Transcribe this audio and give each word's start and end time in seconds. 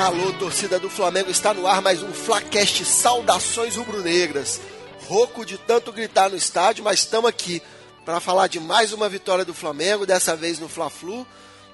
Alô, 0.00 0.32
torcida 0.32 0.78
do 0.78 0.88
Flamengo, 0.88 1.30
está 1.30 1.52
no 1.52 1.66
ar 1.66 1.82
mais 1.82 2.02
um 2.02 2.10
Flacast 2.10 2.86
Saudações 2.86 3.76
Rubro-Negras. 3.76 4.58
Roco 5.06 5.44
de 5.44 5.58
tanto 5.58 5.92
gritar 5.92 6.30
no 6.30 6.38
estádio, 6.38 6.82
mas 6.82 7.00
estamos 7.00 7.28
aqui 7.28 7.60
para 8.02 8.18
falar 8.18 8.46
de 8.46 8.58
mais 8.58 8.94
uma 8.94 9.10
vitória 9.10 9.44
do 9.44 9.52
Flamengo, 9.52 10.06
dessa 10.06 10.34
vez 10.34 10.58
no 10.58 10.70
Fla-Flu, 10.70 11.26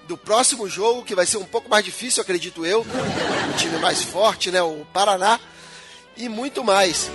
do 0.08 0.18
próximo 0.18 0.68
jogo, 0.68 1.04
que 1.04 1.14
vai 1.14 1.24
ser 1.24 1.36
um 1.36 1.44
pouco 1.44 1.70
mais 1.70 1.84
difícil, 1.84 2.20
acredito 2.20 2.66
eu, 2.66 2.80
o 2.80 3.56
time 3.56 3.78
mais 3.78 4.02
forte, 4.02 4.50
né, 4.50 4.60
o 4.60 4.84
Paraná, 4.92 5.38
e 6.16 6.28
muito 6.28 6.64
mais. 6.64 7.08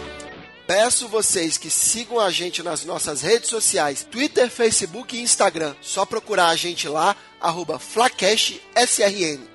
Peço 0.66 1.10
vocês 1.10 1.58
que 1.58 1.70
sigam 1.70 2.22
a 2.22 2.32
gente 2.32 2.64
nas 2.64 2.86
nossas 2.86 3.22
redes 3.22 3.50
sociais, 3.50 4.08
Twitter, 4.10 4.50
Facebook 4.50 5.18
e 5.18 5.22
Instagram. 5.22 5.76
Só 5.82 6.06
procurar 6.06 6.48
a 6.48 6.56
gente 6.56 6.88
lá, 6.88 7.18
arroba. 7.42 7.82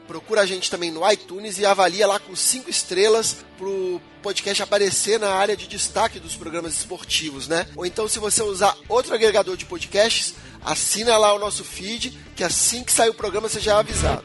Procura 0.06 0.42
a 0.42 0.46
gente 0.46 0.70
também 0.70 0.90
no 0.90 1.08
iTunes 1.10 1.58
e 1.58 1.66
avalia 1.66 2.06
lá 2.06 2.18
com 2.18 2.34
cinco 2.36 2.70
estrelas 2.70 3.36
pro 3.58 4.00
podcast 4.22 4.62
aparecer 4.62 5.18
na 5.18 5.30
área 5.30 5.56
de 5.56 5.66
destaque 5.66 6.18
dos 6.20 6.36
programas 6.36 6.74
esportivos, 6.74 7.48
né? 7.48 7.66
Ou 7.74 7.84
então, 7.84 8.08
se 8.08 8.18
você 8.18 8.42
usar 8.42 8.76
outro 8.88 9.14
agregador 9.14 9.56
de 9.56 9.64
podcasts, 9.64 10.34
assina 10.64 11.16
lá 11.16 11.34
o 11.34 11.38
nosso 11.38 11.64
feed, 11.64 12.16
que 12.34 12.44
assim 12.44 12.82
que 12.84 12.92
sair 12.92 13.10
o 13.10 13.14
programa 13.14 13.48
você 13.48 13.60
já 13.60 13.72
é 13.72 13.74
avisado. 13.76 14.24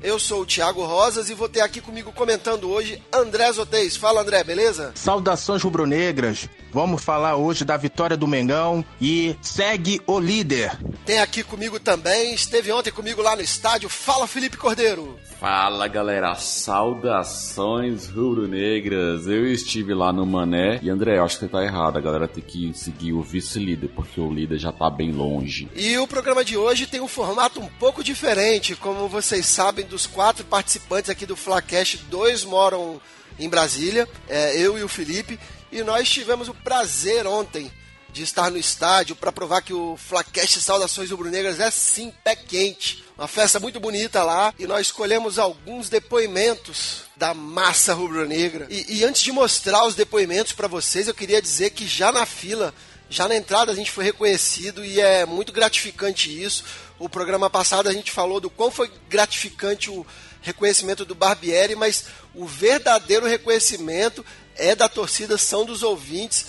Eu 0.00 0.16
sou 0.18 0.42
o 0.42 0.46
Thiago 0.46 0.84
Rosas 0.84 1.28
e 1.28 1.34
vou 1.34 1.48
ter 1.48 1.60
aqui 1.60 1.80
comigo 1.80 2.12
comentando 2.12 2.70
hoje 2.70 3.02
André 3.12 3.50
Zotez. 3.50 3.96
Fala 3.96 4.20
André, 4.22 4.44
beleza? 4.44 4.92
Saudações 4.94 5.60
rubro-negras. 5.60 6.48
Vamos 6.72 7.02
falar 7.02 7.34
hoje 7.34 7.64
da 7.64 7.76
vitória 7.76 8.16
do 8.16 8.28
Mengão 8.28 8.84
e 9.00 9.36
segue 9.42 10.00
o 10.06 10.20
líder. 10.20 10.78
Tem 11.04 11.18
aqui 11.18 11.42
comigo 11.42 11.80
também, 11.80 12.32
esteve 12.32 12.70
ontem 12.70 12.92
comigo 12.92 13.20
lá 13.22 13.34
no 13.34 13.42
estádio. 13.42 13.88
Fala 13.88 14.28
Felipe 14.28 14.56
Cordeiro. 14.56 15.18
Fala 15.38 15.86
galera, 15.86 16.34
saudações 16.34 18.08
rubro-negras. 18.08 19.28
Eu 19.28 19.46
estive 19.46 19.94
lá 19.94 20.12
no 20.12 20.26
Mané 20.26 20.80
e 20.82 20.90
André, 20.90 21.20
acho 21.20 21.38
que 21.38 21.44
você 21.44 21.48
tá 21.48 21.62
errado. 21.62 21.96
A 21.96 22.00
galera 22.00 22.26
tem 22.26 22.42
que 22.42 22.74
seguir 22.74 23.12
o 23.12 23.22
vice-líder, 23.22 23.88
porque 23.94 24.20
o 24.20 24.32
líder 24.32 24.58
já 24.58 24.72
tá 24.72 24.90
bem 24.90 25.12
longe. 25.12 25.68
E 25.76 25.96
o 25.96 26.08
programa 26.08 26.44
de 26.44 26.56
hoje 26.56 26.88
tem 26.88 27.00
um 27.00 27.06
formato 27.06 27.60
um 27.60 27.68
pouco 27.68 28.02
diferente. 28.02 28.74
Como 28.74 29.06
vocês 29.06 29.46
sabem, 29.46 29.86
dos 29.86 30.08
quatro 30.08 30.44
participantes 30.44 31.08
aqui 31.08 31.24
do 31.24 31.36
Flacast, 31.36 31.98
dois 32.10 32.44
moram 32.44 33.00
em 33.38 33.48
Brasília, 33.48 34.08
é, 34.28 34.60
eu 34.60 34.76
e 34.76 34.82
o 34.82 34.88
Felipe, 34.88 35.38
e 35.70 35.84
nós 35.84 36.10
tivemos 36.10 36.48
o 36.48 36.54
prazer 36.54 37.28
ontem 37.28 37.70
de 38.10 38.22
estar 38.22 38.50
no 38.50 38.58
estádio 38.58 39.14
para 39.14 39.32
provar 39.32 39.62
que 39.62 39.72
o 39.72 39.96
Flacast 39.96 40.60
Saudações 40.60 41.10
Rubro-Negras 41.10 41.60
é 41.60 41.70
sim 41.70 42.12
pé 42.24 42.34
quente. 42.34 43.04
Uma 43.16 43.28
festa 43.28 43.58
muito 43.58 43.80
bonita 43.80 44.22
lá 44.22 44.54
e 44.58 44.66
nós 44.66 44.86
escolhemos 44.86 45.38
alguns 45.38 45.88
depoimentos 45.88 47.02
da 47.16 47.34
massa 47.34 47.92
rubro-negra. 47.92 48.66
E, 48.70 48.98
e 48.98 49.04
antes 49.04 49.22
de 49.22 49.32
mostrar 49.32 49.84
os 49.84 49.94
depoimentos 49.94 50.52
para 50.52 50.68
vocês, 50.68 51.08
eu 51.08 51.14
queria 51.14 51.42
dizer 51.42 51.70
que 51.70 51.86
já 51.86 52.12
na 52.12 52.24
fila, 52.24 52.72
já 53.10 53.26
na 53.26 53.36
entrada 53.36 53.72
a 53.72 53.74
gente 53.74 53.90
foi 53.90 54.04
reconhecido 54.04 54.84
e 54.84 55.00
é 55.00 55.26
muito 55.26 55.52
gratificante 55.52 56.30
isso. 56.42 56.64
O 56.98 57.08
programa 57.08 57.50
passado 57.50 57.88
a 57.88 57.92
gente 57.92 58.10
falou 58.10 58.40
do 58.40 58.48
quão 58.48 58.70
foi 58.70 58.90
gratificante 59.08 59.90
o 59.90 60.06
reconhecimento 60.40 61.04
do 61.04 61.14
Barbieri, 61.14 61.74
mas 61.74 62.06
o 62.34 62.46
verdadeiro 62.46 63.26
reconhecimento 63.26 64.24
é 64.56 64.74
da 64.74 64.88
torcida, 64.88 65.36
são 65.36 65.64
dos 65.64 65.82
ouvintes. 65.82 66.46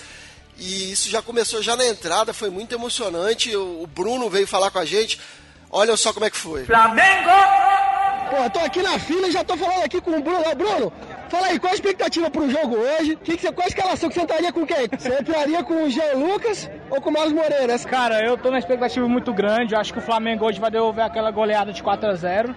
E 0.60 0.92
isso 0.92 1.10
já 1.10 1.22
começou 1.22 1.62
já 1.62 1.76
na 1.76 1.86
entrada, 1.86 2.34
foi 2.34 2.50
muito 2.50 2.76
emocionante. 2.76 3.56
O 3.56 3.88
Bruno 3.88 4.30
veio 4.30 4.46
falar 4.46 4.70
com 4.72 4.80
a 4.80 4.86
gente. 4.86 5.20
Olha 5.72 5.96
só 5.96 6.12
como 6.12 6.26
é 6.26 6.30
que 6.30 6.38
foi. 6.38 6.66
Flamengo! 6.66 7.30
Pô, 8.30 8.48
tô 8.52 8.60
aqui 8.60 8.84
na 8.84 9.00
fila 9.00 9.28
e 9.28 9.32
já 9.32 9.44
tô 9.44 9.58
falando 9.58 9.84
aqui 9.84 10.00
com 10.00 10.12
o 10.12 10.22
Bruno. 10.22 10.44
Ô, 10.52 10.56
Bruno, 10.56 10.94
fala 11.30 11.48
aí, 11.48 11.60
qual 11.60 11.72
a 11.72 11.76
expectativa 11.76 12.30
pro 12.30 12.50
jogo 12.50 12.76
hoje? 12.76 13.16
Que 13.16 13.36
que 13.36 13.42
você, 13.42 13.52
qual 13.52 13.66
a 13.66 13.68
escalação 13.68 14.08
que 14.10 14.16
você 14.16 14.22
entraria 14.22 14.54
com 14.54 14.68
quem? 14.68 14.88
Você 14.88 15.20
entraria 15.20 15.64
com 15.64 15.84
o 15.84 15.90
Jean 15.90 16.14
Lucas 16.14 16.70
ou 16.92 17.02
com 17.02 17.10
o 17.10 17.14
Marlos 17.14 17.34
Moreira? 17.34 17.80
Cara, 17.80 18.24
eu 18.24 18.38
tô 18.38 18.52
na 18.52 18.60
expectativa 18.60 19.08
muito 19.08 19.34
grande. 19.34 19.74
Eu 19.74 19.80
acho 19.80 19.92
que 19.94 20.00
o 20.00 20.02
Flamengo 20.02 20.46
hoje 20.46 20.60
vai 20.60 20.70
devolver 20.70 21.06
aquela 21.06 21.32
goleada 21.32 21.74
de 21.74 21.82
4 21.82 22.10
a 22.10 22.14
0 22.14 22.56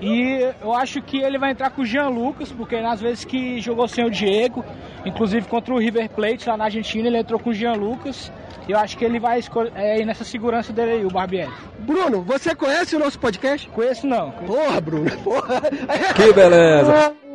e 0.00 0.52
eu 0.60 0.72
acho 0.72 1.02
que 1.02 1.18
ele 1.18 1.38
vai 1.38 1.50
entrar 1.50 1.70
com 1.70 1.82
o 1.82 1.84
Jean 1.84 2.08
Lucas, 2.08 2.52
porque 2.52 2.80
nas 2.80 3.00
vezes 3.00 3.24
que 3.24 3.60
jogou 3.60 3.88
sem 3.88 4.04
o 4.04 4.10
Diego, 4.10 4.64
inclusive 5.04 5.46
contra 5.46 5.74
o 5.74 5.78
River 5.78 6.08
Plate 6.10 6.48
lá 6.48 6.56
na 6.56 6.64
Argentina, 6.64 7.08
ele 7.08 7.18
entrou 7.18 7.38
com 7.40 7.50
o 7.50 7.54
Jean 7.54 7.74
Lucas. 7.74 8.32
E 8.68 8.72
eu 8.72 8.78
acho 8.78 8.98
que 8.98 9.04
ele 9.04 9.18
vai 9.18 9.40
é, 9.74 10.00
ir 10.00 10.04
nessa 10.04 10.24
segurança 10.24 10.72
dele 10.72 10.92
aí, 10.92 11.04
o 11.04 11.10
Barbieri. 11.10 11.50
Bruno, 11.78 12.22
você 12.22 12.54
conhece 12.54 12.94
o 12.94 12.98
nosso 12.98 13.18
podcast? 13.18 13.66
Conheço 13.70 14.06
não. 14.06 14.30
Porra, 14.30 14.80
Bruno, 14.80 15.10
porra. 15.24 15.62
Que 16.14 16.32
beleza. 16.34 17.14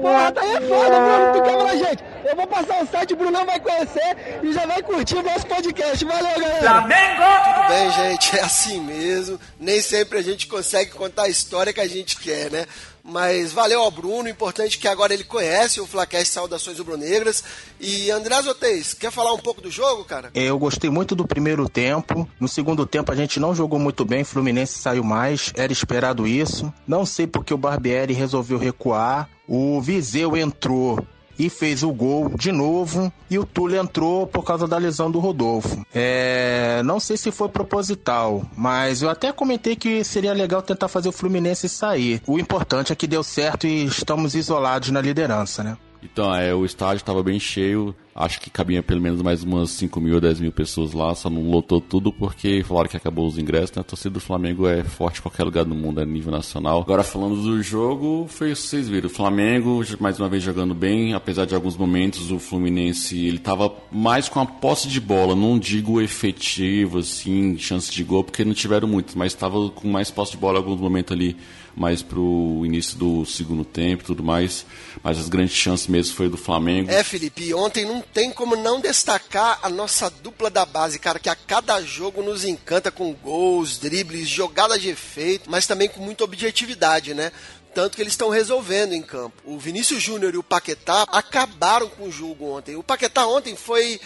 Porra, 0.00 0.32
tá 0.32 0.40
aí 0.42 0.54
é 0.54 0.60
foda, 0.60 1.00
Bruno, 1.00 1.32
tu 1.32 1.42
quebra 1.42 1.72
a 1.72 1.76
gente. 1.76 2.04
Eu 2.24 2.36
vou 2.36 2.46
passar 2.46 2.82
o 2.82 2.86
site, 2.86 3.14
o 3.14 3.16
Brunão 3.16 3.44
vai 3.44 3.58
conhecer 3.58 4.40
e 4.42 4.52
já 4.52 4.66
vai 4.66 4.82
curtir 4.82 5.16
o 5.16 5.22
nosso 5.22 5.46
podcast. 5.46 6.04
Valeu, 6.04 6.40
galera. 6.40 6.60
Flamengo! 6.60 7.22
Tudo 7.54 7.68
bem, 7.68 7.90
gente, 7.90 8.38
é 8.38 8.40
assim 8.42 8.80
mesmo. 8.80 9.40
Nem 9.58 9.80
sempre 9.80 10.18
a 10.18 10.22
gente 10.22 10.46
consegue 10.46 10.90
contar 10.92 11.22
a 11.24 11.28
história 11.28 11.72
que 11.72 11.80
a 11.80 11.88
gente 11.88 12.16
quer, 12.16 12.50
né? 12.50 12.66
Mas 13.02 13.52
valeu 13.52 13.80
ao 13.80 13.90
Bruno, 13.90 14.28
importante 14.28 14.78
que 14.78 14.88
agora 14.88 15.14
ele 15.14 15.24
conhece 15.24 15.80
o 15.80 15.86
Flacast 15.86 16.32
Saudações 16.32 16.78
Rubro-Negras. 16.78 17.42
E 17.80 18.10
André 18.10 18.40
Zotez, 18.42 18.94
quer 18.94 19.10
falar 19.10 19.32
um 19.32 19.38
pouco 19.38 19.60
do 19.60 19.70
jogo, 19.70 20.04
cara? 20.04 20.30
Eu 20.34 20.58
gostei 20.58 20.90
muito 20.90 21.14
do 21.14 21.26
primeiro 21.26 21.68
tempo. 21.68 22.28
No 22.38 22.48
segundo 22.48 22.86
tempo 22.86 23.10
a 23.12 23.16
gente 23.16 23.40
não 23.40 23.54
jogou 23.54 23.78
muito 23.78 24.04
bem, 24.04 24.24
Fluminense 24.24 24.78
saiu 24.78 25.02
mais, 25.02 25.52
era 25.56 25.72
esperado 25.72 26.26
isso. 26.26 26.72
Não 26.86 27.06
sei 27.06 27.26
porque 27.26 27.54
o 27.54 27.58
Barbieri 27.58 28.12
resolveu 28.12 28.58
recuar. 28.58 29.28
O 29.48 29.80
Viseu 29.80 30.36
entrou 30.36 31.04
e 31.40 31.48
fez 31.48 31.82
o 31.82 31.90
gol 31.90 32.28
de 32.36 32.52
novo. 32.52 33.10
E 33.30 33.38
o 33.38 33.46
Túlio 33.46 33.80
entrou 33.80 34.26
por 34.26 34.44
causa 34.44 34.68
da 34.68 34.76
lesão 34.76 35.10
do 35.10 35.18
Rodolfo. 35.18 35.84
É, 35.94 36.82
não 36.84 37.00
sei 37.00 37.16
se 37.16 37.30
foi 37.30 37.48
proposital, 37.48 38.44
mas 38.54 39.00
eu 39.00 39.08
até 39.08 39.32
comentei 39.32 39.74
que 39.74 40.04
seria 40.04 40.34
legal 40.34 40.60
tentar 40.60 40.88
fazer 40.88 41.08
o 41.08 41.12
Fluminense 41.12 41.66
sair. 41.68 42.20
O 42.26 42.38
importante 42.38 42.92
é 42.92 42.96
que 42.96 43.06
deu 43.06 43.22
certo 43.22 43.66
e 43.66 43.86
estamos 43.86 44.34
isolados 44.34 44.90
na 44.90 45.00
liderança, 45.00 45.64
né? 45.64 45.78
Então, 46.02 46.34
é, 46.34 46.54
o 46.54 46.64
estádio 46.64 46.96
estava 46.96 47.22
bem 47.22 47.38
cheio. 47.38 47.94
Acho 48.14 48.40
que 48.40 48.50
cabia 48.50 48.82
pelo 48.82 49.00
menos 49.00 49.22
mais 49.22 49.44
umas 49.44 49.70
5 49.70 50.00
mil, 50.00 50.20
10 50.20 50.40
mil 50.40 50.52
pessoas 50.52 50.92
lá. 50.92 51.14
Só 51.14 51.30
não 51.30 51.48
lotou 51.48 51.80
tudo 51.80 52.12
porque 52.12 52.62
falaram 52.64 52.88
que 52.88 52.96
acabou 52.96 53.26
os 53.26 53.38
ingressos. 53.38 53.76
Né? 53.76 53.80
A 53.80 53.84
torcida 53.84 54.10
do 54.10 54.20
Flamengo 54.20 54.66
é 54.66 54.82
forte 54.82 55.20
em 55.20 55.22
qualquer 55.22 55.44
lugar 55.44 55.64
do 55.64 55.74
mundo, 55.74 56.00
é 56.00 56.06
nível 56.06 56.32
nacional. 56.32 56.80
Agora, 56.80 57.04
falando 57.04 57.40
do 57.40 57.62
jogo, 57.62 58.26
foi 58.28 58.50
isso 58.50 58.62
que 58.62 58.68
vocês 58.68 58.88
viram. 58.88 59.06
O 59.06 59.12
Flamengo, 59.12 59.82
mais 60.00 60.18
uma 60.18 60.28
vez, 60.28 60.42
jogando 60.42 60.74
bem. 60.74 61.14
Apesar 61.14 61.44
de 61.44 61.54
alguns 61.54 61.76
momentos, 61.76 62.30
o 62.32 62.38
Fluminense 62.38 63.16
ele 63.16 63.36
estava 63.36 63.72
mais 63.92 64.28
com 64.28 64.40
a 64.40 64.46
posse 64.46 64.88
de 64.88 65.00
bola. 65.00 65.36
Não 65.36 65.58
digo 65.58 66.00
efetivo, 66.00 66.98
assim, 66.98 67.56
chance 67.58 67.90
de 67.92 68.02
gol, 68.02 68.24
porque 68.24 68.44
não 68.44 68.54
tiveram 68.54 68.88
muitos. 68.88 69.14
Mas 69.14 69.32
estava 69.32 69.70
com 69.70 69.88
mais 69.88 70.10
posse 70.10 70.32
de 70.32 70.38
bola 70.38 70.58
em 70.58 70.62
alguns 70.62 70.80
momentos 70.80 71.12
ali 71.12 71.36
mais 71.76 72.02
pro 72.02 72.62
início 72.64 72.98
do 72.98 73.24
segundo 73.24 73.64
tempo 73.64 74.02
e 74.02 74.06
tudo 74.06 74.22
mais. 74.22 74.66
Mas 75.02 75.18
as 75.18 75.28
grandes 75.28 75.54
chances 75.54 75.86
mesmo 75.86 76.14
foi 76.14 76.28
do 76.28 76.36
Flamengo. 76.36 76.90
É, 76.90 77.02
Felipe, 77.02 77.54
ontem 77.54 77.84
não 77.84 77.99
tem 78.00 78.32
como 78.32 78.56
não 78.56 78.80
destacar 78.80 79.58
a 79.62 79.68
nossa 79.68 80.10
dupla 80.10 80.50
da 80.50 80.64
base, 80.64 80.98
cara, 80.98 81.18
que 81.18 81.28
a 81.28 81.34
cada 81.34 81.80
jogo 81.82 82.22
nos 82.22 82.44
encanta 82.44 82.90
com 82.90 83.12
gols, 83.12 83.78
dribles, 83.78 84.28
jogadas 84.28 84.80
de 84.80 84.88
efeito, 84.88 85.50
mas 85.50 85.66
também 85.66 85.88
com 85.88 86.00
muita 86.00 86.24
objetividade, 86.24 87.14
né? 87.14 87.32
Tanto 87.74 87.96
que 87.96 88.02
eles 88.02 88.12
estão 88.12 88.28
resolvendo 88.28 88.92
em 88.92 89.02
campo. 89.02 89.36
O 89.44 89.58
Vinícius 89.58 90.02
Júnior 90.02 90.34
e 90.34 90.38
o 90.38 90.42
Paquetá 90.42 91.02
acabaram 91.10 91.88
com 91.88 92.08
o 92.08 92.12
jogo 92.12 92.46
ontem. 92.46 92.76
O 92.76 92.82
Paquetá 92.82 93.26
ontem 93.26 93.54
foi 93.54 94.00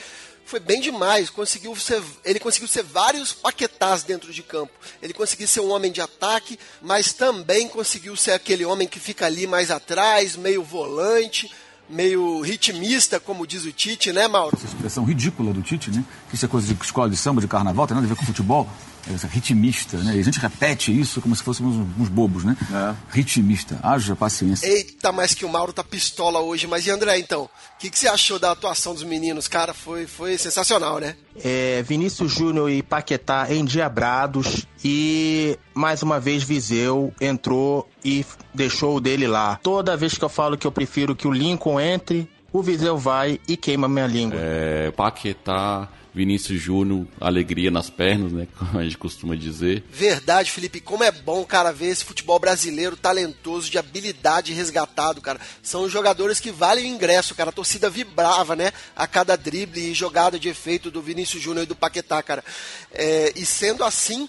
foi 0.44 0.60
bem 0.60 0.80
demais. 0.80 1.30
Conseguiu 1.30 1.74
ser, 1.76 2.02
ele 2.24 2.38
conseguiu 2.38 2.68
ser 2.68 2.82
vários 2.82 3.32
paquetás 3.32 4.02
dentro 4.02 4.32
de 4.32 4.42
campo. 4.42 4.72
Ele 5.02 5.12
conseguiu 5.12 5.48
ser 5.48 5.60
um 5.60 5.70
homem 5.70 5.90
de 5.90 6.00
ataque, 6.00 6.58
mas 6.82 7.12
também 7.12 7.68
conseguiu 7.68 8.16
ser 8.16 8.32
aquele 8.32 8.64
homem 8.64 8.86
que 8.86 9.00
fica 9.00 9.26
ali 9.26 9.46
mais 9.46 9.70
atrás, 9.70 10.36
meio 10.36 10.62
volante, 10.62 11.50
meio 11.88 12.40
ritmista, 12.40 13.20
como 13.20 13.46
diz 13.46 13.64
o 13.64 13.72
Tite, 13.72 14.12
né, 14.12 14.26
Mauro? 14.26 14.56
Essa 14.56 14.66
expressão 14.66 15.04
ridícula 15.04 15.52
do 15.52 15.62
Tite, 15.62 15.90
né? 15.90 16.04
Que 16.28 16.36
isso 16.36 16.44
é 16.44 16.48
coisa 16.48 16.66
de 16.66 16.82
escola 16.82 17.10
de 17.10 17.16
samba, 17.16 17.40
de 17.40 17.48
carnaval, 17.48 17.86
tem 17.86 17.94
nada 17.94 18.06
a 18.06 18.08
ver 18.08 18.16
com 18.16 18.24
futebol 18.24 18.68
ritmista, 19.28 19.98
né? 19.98 20.16
E 20.16 20.20
a 20.20 20.22
gente 20.22 20.38
repete 20.38 20.98
isso 20.98 21.20
como 21.20 21.34
se 21.34 21.42
fôssemos 21.42 21.76
uns 21.98 22.08
bobos, 22.08 22.44
né? 22.44 22.56
É. 22.72 22.94
Ritmista, 23.10 23.78
haja 23.82 24.16
paciência. 24.16 24.66
Eita, 24.66 25.12
mas 25.12 25.34
que 25.34 25.44
o 25.44 25.48
Mauro 25.48 25.72
tá 25.72 25.84
pistola 25.84 26.40
hoje. 26.40 26.66
Mas 26.66 26.86
e 26.86 26.90
André, 26.90 27.18
então? 27.18 27.44
O 27.44 27.78
que, 27.78 27.90
que 27.90 27.98
você 27.98 28.08
achou 28.08 28.38
da 28.38 28.50
atuação 28.50 28.94
dos 28.94 29.02
meninos? 29.02 29.48
Cara, 29.48 29.74
foi, 29.74 30.06
foi 30.06 30.38
sensacional, 30.38 30.98
né? 30.98 31.16
É, 31.42 31.82
Vinícius 31.82 32.32
Júnior 32.32 32.70
e 32.70 32.82
Paquetá 32.82 33.52
endiabrados 33.52 34.66
e 34.84 35.58
mais 35.74 36.02
uma 36.02 36.20
vez 36.20 36.42
Viseu 36.42 37.12
entrou 37.20 37.88
e 38.04 38.24
deixou 38.54 38.96
o 38.96 39.00
dele 39.00 39.26
lá. 39.26 39.58
Toda 39.62 39.96
vez 39.96 40.16
que 40.16 40.24
eu 40.24 40.28
falo 40.28 40.56
que 40.56 40.66
eu 40.66 40.72
prefiro 40.72 41.16
que 41.16 41.26
o 41.26 41.32
Lincoln 41.32 41.80
entre, 41.80 42.30
o 42.52 42.62
Viseu 42.62 42.96
vai 42.96 43.40
e 43.48 43.56
queima 43.56 43.88
minha 43.88 44.06
língua. 44.06 44.38
É, 44.40 44.90
Paquetá, 44.92 45.88
Vinícius 46.14 46.60
Júnior, 46.60 47.06
alegria 47.20 47.70
nas 47.70 47.90
pernas, 47.90 48.30
né? 48.30 48.46
Como 48.56 48.78
a 48.78 48.84
gente 48.84 48.96
costuma 48.96 49.34
dizer. 49.34 49.82
Verdade, 49.90 50.50
Felipe. 50.50 50.80
Como 50.80 51.02
é 51.02 51.10
bom, 51.10 51.44
cara, 51.44 51.72
ver 51.72 51.88
esse 51.88 52.04
futebol 52.04 52.38
brasileiro 52.38 52.96
talentoso, 52.96 53.68
de 53.68 53.78
habilidade 53.78 54.52
resgatado, 54.52 55.20
cara. 55.20 55.40
São 55.62 55.88
jogadores 55.88 56.38
que 56.38 56.52
valem 56.52 56.84
o 56.84 56.94
ingresso, 56.94 57.34
cara. 57.34 57.50
A 57.50 57.52
torcida 57.52 57.90
vibrava, 57.90 58.54
né? 58.54 58.72
A 58.94 59.06
cada 59.08 59.36
drible 59.36 59.90
e 59.90 59.94
jogada 59.94 60.38
de 60.38 60.48
efeito 60.48 60.90
do 60.90 61.02
Vinícius 61.02 61.42
Júnior 61.42 61.64
e 61.64 61.68
do 61.68 61.74
Paquetá, 61.74 62.22
cara. 62.22 62.44
É, 62.92 63.32
e 63.34 63.44
sendo 63.44 63.82
assim, 63.82 64.28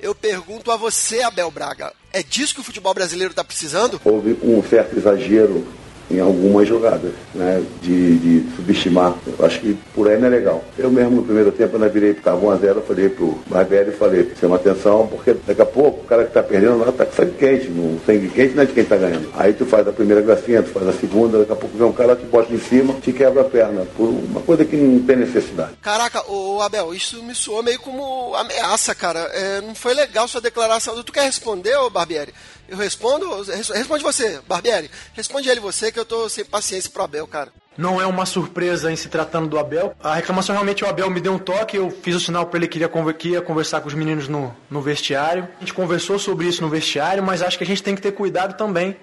eu 0.00 0.14
pergunto 0.14 0.70
a 0.70 0.76
você, 0.76 1.22
Abel 1.22 1.50
Braga, 1.50 1.92
é 2.10 2.22
disso 2.22 2.54
que 2.54 2.60
o 2.60 2.64
futebol 2.64 2.94
brasileiro 2.94 3.32
está 3.32 3.44
precisando? 3.44 4.00
Houve 4.04 4.36
um 4.42 4.62
certo 4.62 4.96
exagero 4.96 5.66
em 6.10 6.20
algumas 6.20 6.68
jogadas, 6.68 7.12
né, 7.34 7.62
de, 7.80 8.18
de, 8.18 8.56
subestimar. 8.56 9.14
Eu 9.38 9.44
acho 9.44 9.60
que 9.60 9.76
por 9.94 10.08
aí 10.08 10.18
não 10.18 10.26
é 10.26 10.30
legal. 10.30 10.64
Eu 10.78 10.90
mesmo 10.90 11.16
no 11.16 11.22
primeiro 11.22 11.52
tempo, 11.52 11.76
eu 11.76 11.90
virei 11.90 12.14
para 12.14 12.32
1x0, 12.32 12.82
falei 12.82 13.08
pro 13.08 13.38
Barbieri 13.46 13.92
falei, 13.92 14.32
chama 14.38 14.56
atenção, 14.56 15.06
porque 15.06 15.34
daqui 15.46 15.62
a 15.62 15.66
pouco 15.66 16.00
o 16.00 16.04
cara 16.04 16.22
que 16.22 16.30
está 16.30 16.42
perdendo 16.42 16.78
lá 16.78 16.88
está 16.88 17.04
com 17.04 17.12
sangue 17.12 17.32
quente, 17.38 17.68
no 17.68 18.00
sangue 18.04 18.28
quente 18.28 18.54
não 18.54 18.62
é 18.62 18.66
de 18.66 18.72
quem 18.72 18.82
está 18.82 18.96
ganhando. 18.96 19.28
Aí 19.34 19.52
tu 19.52 19.64
faz 19.64 19.86
a 19.86 19.92
primeira 19.92 20.20
gracinha, 20.20 20.62
tu 20.62 20.70
faz 20.70 20.86
a 20.88 20.92
segunda, 20.92 21.38
daqui 21.38 21.52
a 21.52 21.56
pouco 21.56 21.76
vem 21.76 21.86
um 21.86 21.92
cara 21.92 22.16
que 22.16 22.26
bota 22.26 22.52
em 22.52 22.58
cima, 22.58 22.94
te 22.94 23.12
quebra 23.12 23.42
a 23.42 23.44
perna, 23.44 23.86
por 23.96 24.08
uma 24.08 24.40
coisa 24.40 24.64
que 24.64 24.76
não 24.76 25.00
tem 25.00 25.16
necessidade. 25.16 25.72
Caraca, 25.80 26.22
ô 26.30 26.60
Abel, 26.60 26.94
isso 26.94 27.22
me 27.22 27.34
soou 27.34 27.62
meio 27.62 27.78
como 27.80 28.34
ameaça, 28.34 28.94
cara. 28.94 29.20
É, 29.32 29.60
não 29.60 29.74
foi 29.74 29.94
legal 29.94 30.28
sua 30.28 30.40
declaração. 30.40 31.02
Tu 31.02 31.12
quer 31.12 31.24
responder, 31.24 31.76
ô 31.76 31.90
Barbieri? 31.90 32.32
Eu 32.72 32.78
respondo? 32.78 33.42
Responde 33.42 34.02
você, 34.02 34.40
Barbieri. 34.48 34.90
Responde 35.12 35.46
ele 35.46 35.60
você, 35.60 35.92
que 35.92 35.98
eu 35.98 36.06
tô 36.06 36.26
sem 36.30 36.42
paciência 36.42 36.88
pro 36.90 37.02
Abel, 37.02 37.26
cara. 37.26 37.52
Não 37.76 38.00
é 38.00 38.06
uma 38.06 38.24
surpresa 38.24 38.90
em 38.90 38.96
se 38.96 39.10
tratando 39.10 39.46
do 39.46 39.58
Abel. 39.58 39.94
A 40.02 40.14
reclamação 40.14 40.54
realmente 40.54 40.82
o 40.82 40.88
Abel 40.88 41.10
me 41.10 41.20
deu 41.20 41.34
um 41.34 41.38
toque, 41.38 41.76
eu 41.76 41.90
fiz 41.90 42.16
o 42.16 42.20
sinal 42.20 42.46
para 42.46 42.56
ele 42.56 42.66
que 42.66 42.78
ia 42.78 43.42
conversar 43.42 43.82
com 43.82 43.88
os 43.88 43.94
meninos 43.94 44.26
no, 44.26 44.56
no 44.70 44.80
vestiário. 44.80 45.46
A 45.58 45.60
gente 45.60 45.74
conversou 45.74 46.18
sobre 46.18 46.46
isso 46.46 46.62
no 46.62 46.70
vestiário, 46.70 47.22
mas 47.22 47.42
acho 47.42 47.58
que 47.58 47.64
a 47.64 47.66
gente 47.66 47.82
tem 47.82 47.94
que 47.94 48.00
ter 48.00 48.12
cuidado 48.12 48.56
também. 48.56 48.96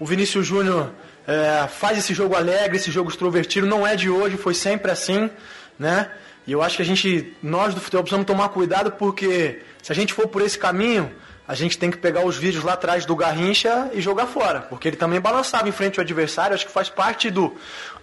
O 0.00 0.04
Vinícius 0.04 0.44
Júnior 0.44 0.90
é, 1.28 1.68
faz 1.68 1.98
esse 1.98 2.12
jogo 2.12 2.34
alegre, 2.34 2.76
esse 2.76 2.90
jogo 2.90 3.08
extrovertido, 3.08 3.68
não 3.68 3.86
é 3.86 3.94
de 3.94 4.10
hoje, 4.10 4.36
foi 4.36 4.52
sempre 4.52 4.90
assim, 4.90 5.30
né? 5.78 6.10
E 6.44 6.50
eu 6.50 6.60
acho 6.60 6.74
que 6.74 6.82
a 6.82 6.84
gente, 6.84 7.36
nós 7.40 7.72
do 7.72 7.80
futebol, 7.80 8.02
precisamos 8.02 8.26
tomar 8.26 8.48
cuidado 8.48 8.90
porque 8.90 9.62
se 9.80 9.92
a 9.92 9.94
gente 9.94 10.12
for 10.12 10.26
por 10.26 10.42
esse 10.42 10.58
caminho, 10.58 11.12
a 11.48 11.54
gente 11.54 11.78
tem 11.78 11.90
que 11.90 11.98
pegar 11.98 12.24
os 12.24 12.36
vídeos 12.36 12.64
lá 12.64 12.72
atrás 12.72 13.04
do 13.04 13.14
Garrincha 13.14 13.90
e 13.94 14.00
jogar 14.00 14.26
fora, 14.26 14.60
porque 14.60 14.88
ele 14.88 14.96
também 14.96 15.20
balançava 15.20 15.68
em 15.68 15.72
frente 15.72 15.98
ao 15.98 16.04
adversário, 16.04 16.54
acho 16.54 16.66
que 16.66 16.72
faz 16.72 16.88
parte 16.88 17.30
do, 17.30 17.54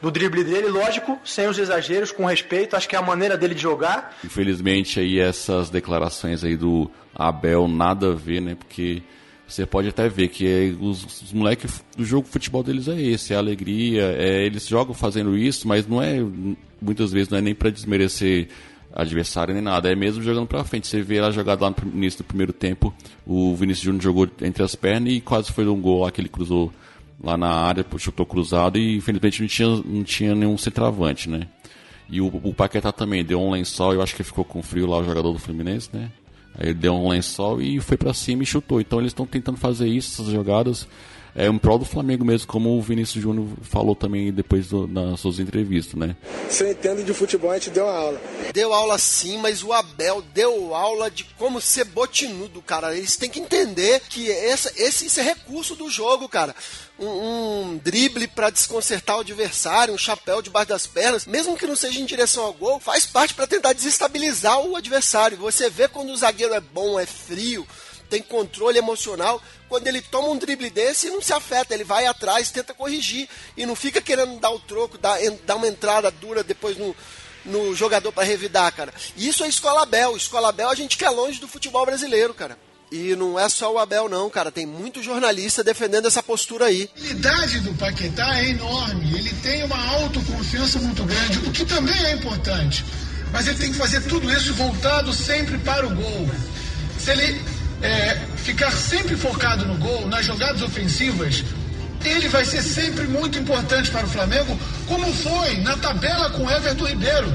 do 0.01 0.09
drible 0.09 0.43
dele, 0.43 0.67
lógico, 0.67 1.19
sem 1.25 1.47
os 1.47 1.57
exageros, 1.57 2.11
com 2.11 2.25
respeito, 2.25 2.75
acho 2.75 2.87
que 2.87 2.95
é 2.95 2.99
a 2.99 3.01
maneira 3.01 3.37
dele 3.37 3.53
de 3.53 3.61
jogar. 3.61 4.17
Infelizmente 4.23 4.99
aí 4.99 5.19
essas 5.19 5.69
declarações 5.69 6.43
aí 6.43 6.55
do 6.55 6.89
Abel 7.13 7.67
nada 7.67 8.11
a 8.11 8.15
ver, 8.15 8.41
né, 8.41 8.55
porque 8.55 9.03
você 9.45 9.65
pode 9.65 9.89
até 9.89 10.07
ver 10.07 10.29
que 10.29 10.47
é, 10.47 10.75
os, 10.79 11.21
os 11.21 11.33
moleques 11.33 11.83
do 11.97 12.05
jogo 12.05 12.25
de 12.25 12.31
futebol 12.31 12.63
deles 12.63 12.87
é 12.87 12.99
esse, 12.99 13.33
é 13.33 13.35
a 13.35 13.39
alegria, 13.39 14.15
é, 14.17 14.45
eles 14.45 14.67
jogam 14.67 14.93
fazendo 14.93 15.37
isso, 15.37 15.67
mas 15.67 15.85
não 15.85 16.01
é, 16.01 16.15
muitas 16.81 17.11
vezes 17.11 17.29
não 17.29 17.37
é 17.37 17.41
nem 17.41 17.53
para 17.53 17.69
desmerecer 17.69 18.47
adversário 18.93 19.53
nem 19.53 19.63
nada, 19.63 19.91
é 19.91 19.95
mesmo 19.95 20.21
jogando 20.21 20.47
pra 20.47 20.63
frente. 20.63 20.87
Você 20.87 21.01
vê 21.01 21.19
lá 21.19 21.31
jogado 21.31 21.61
lá 21.61 21.69
no 21.69 21.91
início 21.93 22.19
do 22.19 22.27
primeiro 22.27 22.53
tempo, 22.53 22.93
o 23.25 23.55
Vinícius 23.55 23.85
Júnior 23.85 24.03
jogou 24.03 24.29
entre 24.41 24.63
as 24.63 24.75
pernas 24.75 25.13
e 25.13 25.21
quase 25.21 25.51
foi 25.51 25.67
um 25.67 25.81
gol 25.81 26.03
lá 26.03 26.11
que 26.11 26.21
ele 26.21 26.29
cruzou 26.29 26.71
lá 27.23 27.37
na 27.37 27.49
área, 27.49 27.85
chutou 27.97 28.25
cruzado 28.25 28.77
e 28.77 28.97
infelizmente 28.97 29.41
não 29.41 29.47
tinha, 29.47 29.69
não 29.69 30.03
tinha 30.03 30.35
nenhum 30.35 30.57
centroavante, 30.57 31.29
né? 31.29 31.47
E 32.09 32.21
o, 32.21 32.27
o 32.27 32.53
Paquetá 32.53 32.91
também 32.91 33.23
deu 33.23 33.41
um 33.41 33.51
lençol, 33.51 33.93
eu 33.93 34.01
acho 34.01 34.15
que 34.15 34.23
ficou 34.23 34.43
com 34.43 34.61
frio 34.61 34.85
lá 34.85 34.97
o 34.97 35.03
jogador 35.03 35.31
do 35.31 35.39
Fluminense, 35.39 35.89
né? 35.93 36.11
Aí 36.55 36.67
ele 36.67 36.73
deu 36.75 36.93
um 36.93 37.09
lençol 37.09 37.61
e 37.61 37.79
foi 37.79 37.97
para 37.97 38.13
cima 38.13 38.43
e 38.43 38.45
chutou. 38.45 38.79
Então 38.79 38.99
eles 38.99 39.11
estão 39.11 39.25
tentando 39.25 39.57
fazer 39.57 39.87
isso, 39.87 40.21
essas 40.21 40.31
jogadas 40.31 40.87
é 41.35 41.49
um 41.49 41.57
prol 41.57 41.79
do 41.79 41.85
Flamengo 41.85 42.23
mesmo, 42.23 42.47
como 42.47 42.77
o 42.77 42.81
Vinícius 42.81 43.23
Júnior 43.23 43.47
falou 43.63 43.95
também 43.95 44.31
depois 44.31 44.67
do, 44.67 44.87
nas 44.87 45.19
suas 45.19 45.39
entrevistas, 45.39 45.95
né? 45.95 46.15
Se 46.49 46.63
eu 46.63 46.71
entendo 46.71 47.03
de 47.03 47.13
futebol, 47.13 47.49
a 47.49 47.55
gente 47.55 47.71
deu 47.71 47.87
aula. 47.87 48.21
Deu 48.53 48.71
aula 48.71 48.99
sim, 48.99 49.39
mas 49.39 49.63
o 49.63 49.73
Abel 49.73 50.23
deu 50.33 50.75
aula 50.75 51.09
de 51.09 51.23
como 51.37 51.59
ser 51.59 51.85
botinudo, 51.85 52.61
cara. 52.61 52.95
Eles 52.95 53.17
têm 53.17 53.29
que 53.29 53.39
entender 53.39 54.01
que 54.09 54.27
esse, 54.27 54.69
esse, 54.79 55.05
esse 55.07 55.19
é 55.19 55.23
recurso 55.23 55.75
do 55.75 55.89
jogo, 55.89 56.29
cara. 56.29 56.55
Um, 56.99 57.07
um, 57.07 57.77
drible 57.83 58.27
para 58.27 58.51
desconcertar 58.51 59.17
o 59.17 59.21
adversário, 59.21 59.95
um 59.95 59.97
chapéu 59.97 60.39
debaixo 60.41 60.69
das 60.69 60.85
pernas, 60.85 61.25
mesmo 61.25 61.57
que 61.57 61.65
não 61.65 61.75
seja 61.75 61.99
em 61.99 62.05
direção 62.05 62.43
ao 62.43 62.53
gol, 62.53 62.79
faz 62.79 63.07
parte 63.07 63.33
para 63.33 63.47
tentar 63.47 63.73
desestabilizar 63.73 64.61
o 64.61 64.75
adversário. 64.75 65.37
Você 65.37 65.67
vê 65.71 65.87
quando 65.87 66.11
o 66.11 66.17
zagueiro 66.17 66.53
é 66.53 66.59
bom, 66.59 66.99
é 66.99 67.07
frio, 67.07 67.67
tem 68.13 68.21
controle 68.21 68.77
emocional. 68.77 69.41
Quando 69.67 69.87
ele 69.87 69.99
toma 69.99 70.29
um 70.29 70.37
drible 70.37 70.69
desse, 70.69 71.09
não 71.09 71.19
se 71.19 71.33
afeta, 71.33 71.73
ele 71.73 71.83
vai 71.83 72.05
atrás, 72.05 72.51
tenta 72.51 72.71
corrigir 72.71 73.27
e 73.57 73.65
não 73.65 73.75
fica 73.75 73.99
querendo 73.99 74.39
dar 74.39 74.51
o 74.51 74.59
troco, 74.59 74.99
dar, 74.99 75.17
dar 75.47 75.55
uma 75.55 75.67
entrada 75.67 76.11
dura 76.11 76.43
depois 76.43 76.77
no, 76.77 76.95
no 77.43 77.73
jogador 77.73 78.11
para 78.11 78.23
revidar, 78.23 78.71
cara. 78.71 78.93
Isso 79.17 79.43
é 79.43 79.47
escola 79.47 79.81
Abel. 79.81 80.15
Escola 80.15 80.49
Abel 80.49 80.69
a 80.69 80.75
gente 80.75 80.95
quer 80.95 81.09
longe 81.09 81.39
do 81.39 81.47
futebol 81.47 81.83
brasileiro, 81.87 82.35
cara. 82.35 82.55
E 82.91 83.15
não 83.15 83.39
é 83.39 83.49
só 83.49 83.73
o 83.73 83.79
Abel, 83.79 84.07
não, 84.07 84.29
cara. 84.29 84.51
Tem 84.51 84.67
muito 84.67 85.01
jornalista 85.01 85.63
defendendo 85.63 86.07
essa 86.07 86.21
postura 86.21 86.65
aí. 86.65 86.87
A 86.95 86.99
habilidade 86.99 87.59
do 87.61 87.73
Paquetá 87.73 88.37
é 88.37 88.49
enorme. 88.51 89.17
Ele 89.17 89.33
tem 89.41 89.63
uma 89.63 89.95
autoconfiança 89.95 90.77
muito 90.77 91.03
grande, 91.03 91.39
o 91.39 91.51
que 91.51 91.65
também 91.65 92.05
é 92.05 92.11
importante. 92.11 92.85
Mas 93.31 93.47
ele 93.47 93.57
tem 93.57 93.71
que 93.71 93.77
fazer 93.79 94.01
tudo 94.01 94.31
isso 94.31 94.53
voltado 94.53 95.11
sempre 95.11 95.57
para 95.57 95.87
o 95.87 95.95
gol. 95.95 96.29
Se 96.99 97.09
ele 97.09 97.62
é, 97.83 98.15
ficar 98.37 98.71
sempre 98.71 99.15
focado 99.15 99.65
no 99.65 99.75
gol, 99.75 100.07
nas 100.07 100.25
jogadas 100.25 100.61
ofensivas, 100.61 101.43
ele 102.03 102.27
vai 102.29 102.45
ser 102.45 102.61
sempre 102.61 103.05
muito 103.07 103.37
importante 103.37 103.91
para 103.91 104.05
o 104.05 104.09
Flamengo, 104.09 104.57
como 104.87 105.13
foi 105.13 105.57
na 105.57 105.77
tabela 105.77 106.29
com 106.31 106.49
Everton 106.49 106.85
Ribeiro, 106.85 107.33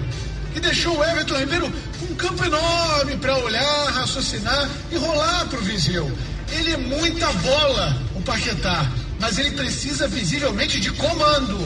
que 0.53 0.61
deixou 0.61 0.99
o 0.99 1.05
Everton 1.05 1.37
Ribeiro 1.37 1.73
com 2.01 2.13
um 2.13 2.17
campo 2.17 2.45
enorme 2.45 3.17
para 3.17 3.37
olhar, 3.37 3.93
raciocinar 3.93 4.69
e 4.91 4.97
rolar 4.97 5.47
para 5.47 5.59
o 5.59 5.63
Viseu. 5.63 6.11
Ele 6.51 6.73
é 6.73 6.77
muita 6.77 7.31
bola, 7.35 7.97
o 8.15 8.23
Paquetá, 8.23 8.91
mas 9.21 9.39
ele 9.39 9.51
precisa 9.53 10.09
visivelmente 10.09 10.81
de 10.81 10.91
comando. 10.93 11.59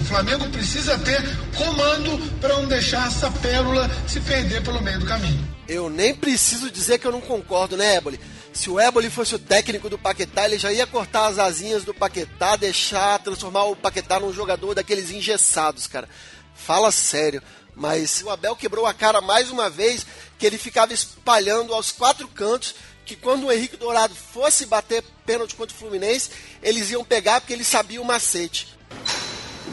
O 0.00 0.04
Flamengo 0.04 0.48
precisa 0.48 0.98
ter 0.98 1.22
comando 1.54 2.18
para 2.40 2.54
não 2.54 2.66
deixar 2.66 3.06
essa 3.06 3.30
pérola 3.30 3.90
se 4.06 4.20
perder 4.20 4.62
pelo 4.62 4.82
meio 4.82 4.98
do 4.98 5.06
caminho. 5.06 5.55
Eu 5.68 5.90
nem 5.90 6.14
preciso 6.14 6.70
dizer 6.70 6.98
que 6.98 7.06
eu 7.06 7.12
não 7.12 7.20
concordo, 7.20 7.76
né, 7.76 7.96
Éboli? 7.96 8.20
Se 8.52 8.70
o 8.70 8.78
Éboli 8.80 9.10
fosse 9.10 9.34
o 9.34 9.38
técnico 9.38 9.90
do 9.90 9.98
Paquetá, 9.98 10.46
ele 10.46 10.58
já 10.58 10.72
ia 10.72 10.86
cortar 10.86 11.26
as 11.26 11.38
asinhas 11.38 11.84
do 11.84 11.92
Paquetá, 11.92 12.56
deixar, 12.56 13.18
transformar 13.18 13.64
o 13.64 13.76
Paquetá 13.76 14.18
num 14.18 14.32
jogador 14.32 14.74
daqueles 14.74 15.10
engessados, 15.10 15.86
cara. 15.86 16.08
Fala 16.54 16.90
sério. 16.90 17.42
Mas 17.74 18.22
o 18.22 18.30
Abel 18.30 18.56
quebrou 18.56 18.86
a 18.86 18.94
cara 18.94 19.20
mais 19.20 19.50
uma 19.50 19.68
vez, 19.68 20.06
que 20.38 20.46
ele 20.46 20.56
ficava 20.56 20.94
espalhando 20.94 21.74
aos 21.74 21.92
quatro 21.92 22.26
cantos 22.28 22.74
que 23.04 23.14
quando 23.14 23.46
o 23.46 23.52
Henrique 23.52 23.76
Dourado 23.76 24.14
fosse 24.14 24.66
bater 24.66 25.04
pênalti 25.24 25.54
contra 25.54 25.74
o 25.74 25.78
Fluminense, 25.78 26.30
eles 26.62 26.90
iam 26.90 27.04
pegar 27.04 27.40
porque 27.40 27.52
eles 27.52 27.66
sabiam 27.66 28.02
o 28.02 28.06
macete. 28.06 28.76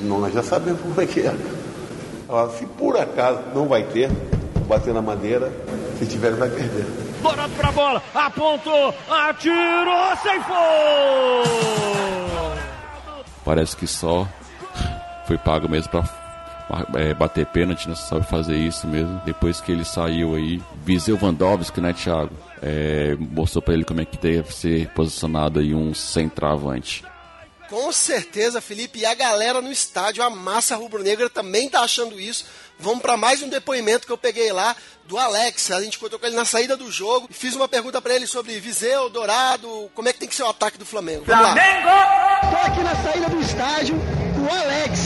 Não, 0.01 0.19
nós 0.19 0.33
já 0.33 0.43
sabemos 0.43 0.81
como 0.81 1.01
é 1.01 1.05
que 1.05 1.21
é. 1.21 1.33
Se 2.57 2.65
por 2.65 2.97
acaso 2.97 3.41
não 3.55 3.67
vai 3.67 3.83
ter, 3.87 4.09
bater 4.67 4.93
na 4.93 5.01
madeira, 5.01 5.51
se 6.05 6.11
tiver 6.11 6.35
vai 6.35 6.49
perder. 6.49 6.85
Dourado 7.21 7.53
pra 7.53 7.71
bola, 7.71 8.03
apontou, 8.13 8.93
atirou, 9.09 10.15
ceifou! 10.21 11.43
Parece 13.45 13.75
que 13.75 13.87
só 13.87 14.27
foi 15.25 15.37
pago 15.37 15.67
mesmo 15.69 15.89
pra 15.89 16.03
é, 16.95 17.13
bater 17.13 17.45
pênalti, 17.47 17.87
não 17.87 17.95
né? 17.95 18.01
sabe 18.01 18.25
fazer 18.25 18.55
isso 18.55 18.87
mesmo. 18.87 19.21
Depois 19.25 19.61
que 19.61 19.71
ele 19.71 19.85
saiu 19.85 20.35
aí, 20.35 20.61
Viseu 20.85 21.17
Vandovski, 21.17 21.81
né, 21.81 21.93
Thiago? 21.93 22.31
É, 22.61 23.15
mostrou 23.19 23.61
para 23.61 23.73
ele 23.73 23.83
como 23.83 24.01
é 24.01 24.05
que 24.05 24.17
deve 24.17 24.53
ser 24.53 24.87
posicionado 24.89 25.59
aí 25.59 25.73
um 25.73 25.93
centroavante. 25.93 27.03
Com 27.73 27.91
certeza, 27.91 28.61
Felipe, 28.61 28.99
e 28.99 29.05
a 29.05 29.15
galera 29.15 29.59
no 29.59 29.71
estádio, 29.71 30.21
a 30.21 30.29
massa 30.29 30.75
rubro-negra 30.75 31.27
também 31.27 31.67
tá 31.67 31.79
achando 31.79 32.21
isso. 32.21 32.45
Vamos 32.77 33.01
para 33.01 33.17
mais 33.17 33.41
um 33.41 33.49
depoimento 33.49 34.05
que 34.05 34.13
eu 34.13 34.17
peguei 34.17 34.53
lá 34.53 34.75
do 35.07 35.17
Alex. 35.17 35.71
A 35.71 35.81
gente 35.81 35.97
encontrou 35.97 36.19
com 36.19 36.27
ele 36.27 36.35
na 36.35 36.45
saída 36.45 36.77
do 36.77 36.91
jogo 36.91 37.27
e 37.31 37.33
fiz 37.33 37.55
uma 37.55 37.67
pergunta 37.67 37.99
para 37.99 38.13
ele 38.13 38.27
sobre 38.27 38.59
Viseu, 38.59 39.09
Dourado, 39.09 39.89
como 39.95 40.07
é 40.07 40.13
que 40.13 40.19
tem 40.19 40.29
que 40.29 40.35
ser 40.35 40.43
o 40.43 40.49
ataque 40.49 40.77
do 40.77 40.85
Flamengo. 40.85 41.23
Vamos 41.25 41.45
Flamengo! 41.45 41.87
Lá. 41.87 42.41
Tô 42.41 42.67
aqui 42.67 42.83
na 42.83 42.95
saída 43.03 43.29
do 43.29 43.41
estádio 43.41 43.95
com 44.35 44.41
o 44.43 44.55
Alex. 44.55 44.99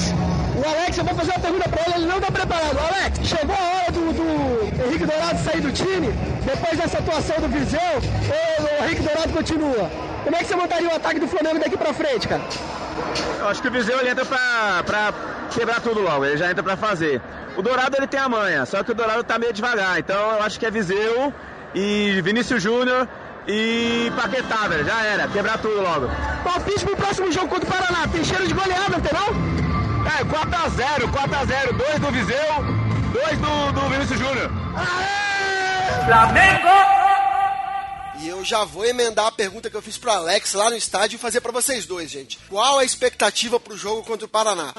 O 0.57 0.69
Alex, 0.69 0.97
eu 0.97 1.05
vou 1.05 1.15
fazer 1.15 1.31
uma 1.31 1.39
pergunta 1.39 1.69
para 1.69 1.83
ele, 1.83 1.93
ele 1.95 2.05
não 2.05 2.19
tá 2.19 2.31
preparado. 2.33 2.79
Alex, 2.79 3.29
chegou 3.29 3.55
a 3.55 3.63
hora 3.63 3.91
do, 3.93 4.11
do 4.11 4.85
Henrique 4.87 5.05
Dourado 5.05 5.41
sair 5.41 5.61
do 5.61 5.71
time? 5.71 6.09
Depois 6.43 6.77
dessa 6.77 6.97
atuação 6.97 7.39
do 7.39 7.47
Viseu, 7.47 7.79
ou 7.79 8.65
o 8.65 8.85
Henrique 8.85 9.03
Dourado 9.03 9.31
continua? 9.31 10.06
Como 10.27 10.35
é 10.35 10.39
que 10.39 10.45
você 10.47 10.57
montaria 10.57 10.89
o 10.89 10.93
ataque 10.93 11.21
do 11.21 11.27
Flamengo 11.29 11.57
daqui 11.57 11.77
para 11.77 11.93
frente, 11.93 12.27
cara? 12.27 12.41
Eu 13.39 13.47
acho 13.47 13.61
que 13.61 13.69
o 13.69 13.71
Viseu 13.71 13.97
ele 13.97 14.09
entra 14.09 14.25
pra, 14.25 14.83
pra 14.85 15.13
quebrar 15.51 15.79
tudo 15.79 16.01
logo, 16.01 16.25
ele 16.25 16.35
já 16.35 16.51
entra 16.51 16.61
para 16.61 16.75
fazer. 16.75 17.21
O 17.55 17.61
Dourado 17.61 17.95
ele 17.95 18.07
tem 18.07 18.19
a 18.19 18.27
manha, 18.27 18.65
só 18.65 18.83
que 18.83 18.91
o 18.91 18.93
Dourado 18.93 19.23
tá 19.23 19.39
meio 19.39 19.53
devagar, 19.53 19.97
então 19.97 20.33
eu 20.33 20.43
acho 20.43 20.59
que 20.59 20.65
é 20.65 20.69
Viseu 20.69 21.33
e 21.73 22.19
Vinícius 22.25 22.61
Júnior 22.61 23.07
e 23.47 24.11
Paquetá, 24.17 24.67
velho, 24.67 24.83
já 24.83 25.01
era, 25.01 25.29
quebrar 25.29 25.59
tudo 25.59 25.81
logo. 25.81 26.09
Palpite 26.43 26.83
pro 26.83 26.97
próximo 26.97 27.31
jogo 27.31 27.47
contra 27.47 27.69
o 27.69 27.71
Paraná, 27.71 28.05
tem 28.11 28.21
cheiro 28.21 28.45
de 28.45 28.53
goleada, 28.53 28.89
não 28.89 28.99
tem 28.99 29.13
não? 29.13 29.29
É, 30.11 30.25
4x0, 30.25 31.09
4x0, 31.09 31.77
2 31.77 31.99
do 31.99 32.11
Viseu, 32.11 32.63
2 33.13 33.37
do, 33.39 33.71
do 33.71 33.89
Vinícius 33.89 34.19
Júnior. 34.19 34.51
Flamengo! 36.05 37.06
Eu 38.27 38.43
já 38.43 38.65
vou 38.65 38.85
emendar 38.85 39.27
a 39.27 39.31
pergunta 39.31 39.69
que 39.69 39.77
eu 39.77 39.81
fiz 39.81 39.97
pro 39.97 40.11
Alex 40.11 40.53
lá 40.53 40.69
no 40.69 40.75
estádio 40.75 41.15
e 41.15 41.17
fazer 41.19 41.39
para 41.39 41.53
vocês 41.53 41.85
dois, 41.85 42.11
gente. 42.11 42.37
Qual 42.49 42.77
a 42.77 42.83
expectativa 42.83 43.57
pro 43.57 43.77
jogo 43.77 44.03
contra 44.03 44.25
o 44.25 44.27
Paraná? 44.27 44.73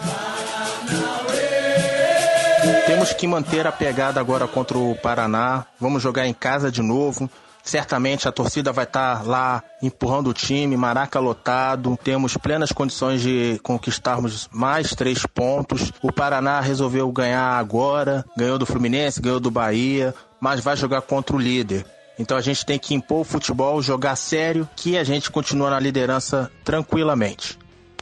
Temos 2.86 3.14
que 3.14 3.26
manter 3.26 3.66
a 3.66 3.72
pegada 3.72 4.20
agora 4.20 4.46
contra 4.46 4.76
o 4.76 4.94
Paraná. 4.96 5.64
Vamos 5.80 6.02
jogar 6.02 6.26
em 6.26 6.34
casa 6.34 6.70
de 6.70 6.82
novo. 6.82 7.30
Certamente 7.64 8.28
a 8.28 8.32
torcida 8.32 8.70
vai 8.70 8.84
estar 8.84 9.26
lá 9.26 9.62
empurrando 9.82 10.28
o 10.28 10.34
time, 10.34 10.76
maraca 10.76 11.18
lotado. 11.18 11.98
Temos 12.04 12.36
plenas 12.36 12.70
condições 12.70 13.22
de 13.22 13.58
conquistarmos 13.62 14.46
mais 14.52 14.90
três 14.90 15.24
pontos. 15.24 15.90
O 16.02 16.12
Paraná 16.12 16.60
resolveu 16.60 17.10
ganhar 17.10 17.58
agora, 17.58 18.26
ganhou 18.36 18.58
do 18.58 18.66
Fluminense, 18.66 19.22
ganhou 19.22 19.40
do 19.40 19.50
Bahia, 19.50 20.14
mas 20.38 20.60
vai 20.60 20.76
jogar 20.76 21.00
contra 21.00 21.34
o 21.34 21.38
líder. 21.38 21.86
Então 22.18 22.36
a 22.36 22.40
gente 22.40 22.64
tem 22.64 22.78
que 22.78 22.94
impor 22.94 23.20
o 23.20 23.24
futebol, 23.24 23.80
jogar 23.80 24.16
sério, 24.16 24.68
que 24.76 24.98
a 24.98 25.04
gente 25.04 25.30
continua 25.30 25.70
na 25.70 25.78
liderança 25.78 26.50
tranquilamente. 26.64 27.58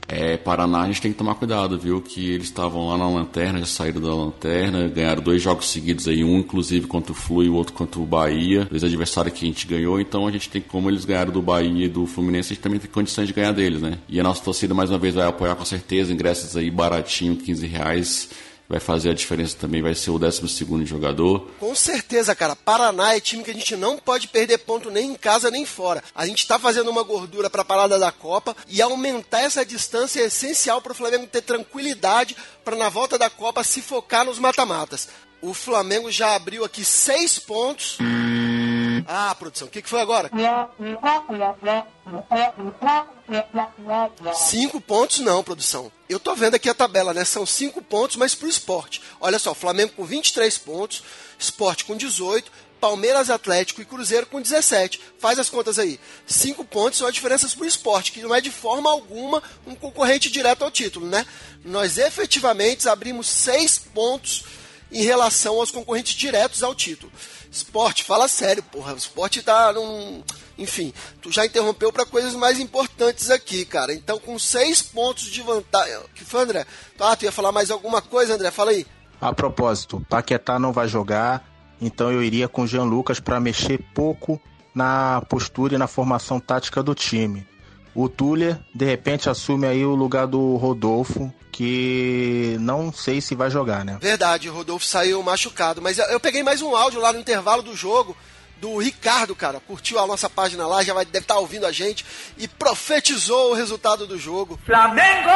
É, 0.09 0.37
Paraná 0.37 0.83
a 0.83 0.87
gente 0.87 1.03
tem 1.03 1.13
que 1.13 1.19
tomar 1.19 1.35
cuidado, 1.35 1.79
viu? 1.79 2.01
Que 2.01 2.31
eles 2.31 2.47
estavam 2.47 2.89
lá 2.89 2.97
na 2.97 3.09
lanterna, 3.09 3.59
já 3.59 3.67
saíram 3.67 4.01
da 4.01 4.15
lanterna, 4.15 4.87
ganharam 4.87 5.21
dois 5.21 5.43
jogos 5.43 5.69
seguidos 5.69 6.07
aí, 6.07 6.23
um 6.23 6.39
inclusive 6.39 6.87
contra 6.87 7.13
o 7.13 7.15
Flu 7.15 7.43
e 7.43 7.49
o 7.49 7.55
outro 7.55 7.73
contra 7.73 8.01
o 8.01 8.07
Bahia, 8.07 8.67
dois 8.71 8.85
adversários 8.85 9.35
que 9.35 9.45
a 9.45 9.49
gente 9.49 9.67
ganhou, 9.67 10.01
então 10.01 10.27
a 10.27 10.31
gente 10.31 10.49
tem, 10.49 10.63
como 10.63 10.89
eles 10.89 11.05
ganharam 11.05 11.33
do 11.33 11.43
Bahia 11.43 11.87
e 11.87 11.89
do 11.89 12.07
Fluminense, 12.07 12.53
a 12.53 12.55
gente 12.55 12.63
também 12.63 12.79
tem 12.79 12.89
condições 12.89 13.27
de 13.27 13.35
ganhar 13.35 13.53
deles, 13.53 13.83
né? 13.83 13.99
E 14.09 14.21
a 14.21 14.23
nossa 14.23 14.43
torcida 14.45 14.73
mais 14.73 14.91
uma 14.91 14.99
vez 14.99 15.15
vai 15.15 15.27
apoiar 15.27 15.57
com 15.57 15.65
certeza, 15.65 16.13
ingressos 16.13 16.57
aí 16.57 16.71
baratinho, 16.71 17.37
15 17.37 17.67
reais 17.67 18.31
vai 18.69 18.81
fazer 18.81 19.11
a 19.11 19.15
diferença 19.15 19.57
também, 19.59 19.83
vai 19.83 19.95
ser 19.95 20.11
o 20.11 20.19
12 20.19 20.85
jogador. 20.85 21.49
Com 21.59 21.75
certeza, 21.75 22.35
cara. 22.35 22.57
Paraná 22.57 23.15
é 23.15 23.21
time 23.21 23.43
que 23.43 23.51
a 23.51 23.55
gente 23.55 23.77
não 23.77 23.99
pode 23.99 24.29
perder 24.29 24.59
ponto 24.59 24.91
nem 24.91 25.13
em 25.13 25.15
casa 25.15 25.51
nem 25.51 25.65
fora. 25.65 26.03
A 26.15 26.27
gente 26.27 26.41
está 26.41 26.59
fazendo 26.59 26.91
uma 26.91 27.03
gordura 27.03 27.49
para 27.49 27.63
a 27.63 27.65
parada 27.65 27.99
da 27.99 28.11
Copa 28.11 28.57
e 28.69 28.83
aumentar 28.83 29.41
essa 29.41 29.65
distância 29.65 30.21
é 30.21 30.27
essencial 30.27 30.81
para 30.81 30.93
o 30.93 30.95
Flamengo 30.95 31.27
ter 31.27 31.43
tranquilidade 31.43 32.37
para 32.65 32.77
na 32.77 32.89
volta 32.89 33.17
da 33.19 33.31
Copa 33.31 33.63
se 33.63 33.81
focar 33.81 34.25
nos 34.25 34.39
mata-matas. 34.39 35.09
O 35.41 35.55
Flamengo 35.55 36.11
já 36.11 36.35
abriu 36.35 36.65
aqui 36.65 36.85
seis 36.85 37.39
pontos. 37.39 37.99
Ah, 39.09 39.35
produção, 39.35 39.69
o 39.69 39.71
que, 39.71 39.83
que 39.83 39.89
foi 39.89 40.01
agora? 40.01 40.31
Cinco 44.35 44.81
pontos 44.81 45.21
não, 45.21 45.45
produção. 45.45 45.91
Eu 46.09 46.21
tô 46.21 46.35
vendo 46.35 46.55
aqui 46.55 46.69
a 46.69 46.75
tabela, 46.75 47.13
né? 47.13 47.25
São 47.25 47.45
cinco 47.47 47.83
pontos, 47.83 48.17
mas 48.17 48.35
pro 48.35 48.49
esporte. 48.49 49.03
Olha 49.21 49.39
só, 49.39 49.55
Flamengo 49.55 49.93
com 49.97 50.05
23 50.05 50.57
pontos, 50.59 51.03
esporte 51.39 51.85
com 51.85 51.97
18, 51.97 52.51
Palmeiras 52.81 53.31
Atlético 53.31 53.81
e 53.81 53.85
Cruzeiro 53.85 54.27
com 54.27 54.41
17. 54.41 55.01
Faz 55.19 55.39
as 55.39 55.49
contas 55.49 55.79
aí. 55.79 55.99
Cinco 56.27 56.65
pontos 56.65 56.99
são 56.99 57.09
as 57.09 57.15
diferenças 57.15 57.55
pro 57.55 57.65
esporte, 57.65 58.13
que 58.13 58.23
não 58.23 58.35
é 58.35 58.41
de 58.41 58.51
forma 58.51 58.91
alguma 58.91 59.43
um 59.67 59.75
concorrente 59.75 60.31
direto 60.31 60.63
ao 60.63 60.71
título, 60.71 61.07
né? 61.07 61.27
Nós 61.65 61.99
efetivamente 61.99 62.89
abrimos 62.89 63.29
seis 63.29 63.79
pontos 63.79 64.45
em 64.93 65.03
relação 65.03 65.57
aos 65.57 65.71
concorrentes 65.71 66.15
diretos 66.15 66.63
ao 66.63 66.75
título. 66.75 67.13
Esporte, 67.57 68.05
fala 68.05 68.29
sério, 68.29 68.63
porra. 68.63 68.93
O 68.93 68.97
esporte 68.97 69.43
tá 69.43 69.73
num. 69.73 70.23
Enfim, 70.59 70.93
tu 71.21 71.31
já 71.33 71.45
interrompeu 71.45 71.93
para 71.93 72.05
coisas 72.05 72.35
mais 72.35 72.61
importantes 72.61 73.31
aqui, 73.31 73.65
cara. 73.65 73.95
Então, 73.95 74.19
com 74.19 74.39
seis 74.39 74.83
pontos 74.83 75.25
de 75.25 75.41
vantagem. 75.43 75.99
que 76.15 76.25
foi, 76.25 76.43
André? 76.43 76.67
Ah, 76.99 77.17
tu 77.17 77.25
ia 77.25 77.33
falar 77.33 77.53
mais 77.53 77.71
alguma 77.71 78.03
coisa, 78.03 78.35
André? 78.35 78.51
Fala 78.51 78.71
aí. 78.71 78.87
A 79.21 79.33
propósito, 79.33 80.05
Paquetá 80.09 80.59
não 80.59 80.73
vai 80.73 80.87
jogar, 80.87 81.43
então 81.81 82.13
eu 82.13 82.23
iria 82.23 82.49
com 82.49 82.67
Jean 82.67 82.85
Lucas 82.85 83.19
para 83.19 83.41
mexer 83.41 83.83
pouco 83.95 84.41
na 84.75 85.23
postura 85.29 85.75
e 85.75 85.79
na 85.79 85.87
formação 85.87 86.39
tática 86.39 86.83
do 86.83 86.95
time. 86.95 87.47
O 87.95 88.11
Tuller, 88.11 88.61
de 88.75 88.85
repente, 88.85 89.31
assume 89.31 89.67
aí 89.67 89.83
o 89.87 89.95
lugar 89.95 90.27
do 90.27 90.57
Rodolfo, 90.57 91.33
que 91.57 92.59
não 92.61 92.93
sei 92.93 93.19
se 93.23 93.35
vai 93.35 93.49
jogar, 93.51 93.83
né? 93.83 93.97
Verdade, 93.99 94.51
o 94.51 94.53
Rodolfo 94.53 94.85
saiu 94.85 95.23
machucado. 95.23 95.81
Mas 95.81 95.97
eu 95.97 96.21
peguei 96.21 96.43
mais 96.43 96.61
um 96.61 96.77
áudio 96.77 97.01
lá 97.01 97.15
no 97.15 97.19
intervalo 97.19 97.63
do 97.63 97.75
jogo 97.75 98.15
do 98.61 98.77
Ricardo, 98.77 99.35
cara. 99.35 99.59
Curtiu 99.59 99.99
a 99.99 100.07
nossa 100.07 100.29
página 100.29 100.67
lá, 100.67 100.85
já 100.85 100.93
vai, 100.93 101.07
deve 101.07 101.25
estar 101.25 101.37
tá 101.37 101.41
ouvindo 101.41 101.65
a 101.65 101.73
gente 101.73 102.05
e 102.37 102.47
profetizou 102.47 103.53
o 103.53 103.55
resultado 103.55 104.07
do 104.07 104.19
jogo. 104.19 104.61
Flamengo! 104.67 105.31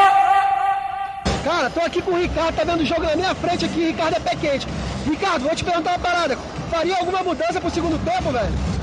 Cara, 1.42 1.70
tô 1.70 1.80
aqui 1.80 2.02
com 2.02 2.10
o 2.10 2.20
Ricardo, 2.20 2.54
tá 2.54 2.64
vendo 2.64 2.82
o 2.82 2.86
jogo 2.86 3.00
na 3.00 3.16
minha 3.16 3.34
frente 3.34 3.64
aqui, 3.64 3.86
Ricardo 3.86 4.16
é 4.16 4.20
pé 4.20 4.36
quente. 4.36 4.66
Ricardo, 5.06 5.44
vou 5.44 5.56
te 5.56 5.64
perguntar 5.64 5.92
uma 5.92 5.98
parada. 6.00 6.36
Faria 6.70 6.98
alguma 6.98 7.22
mudança 7.22 7.58
pro 7.58 7.70
segundo 7.70 7.98
tempo, 8.04 8.30
velho? 8.30 8.79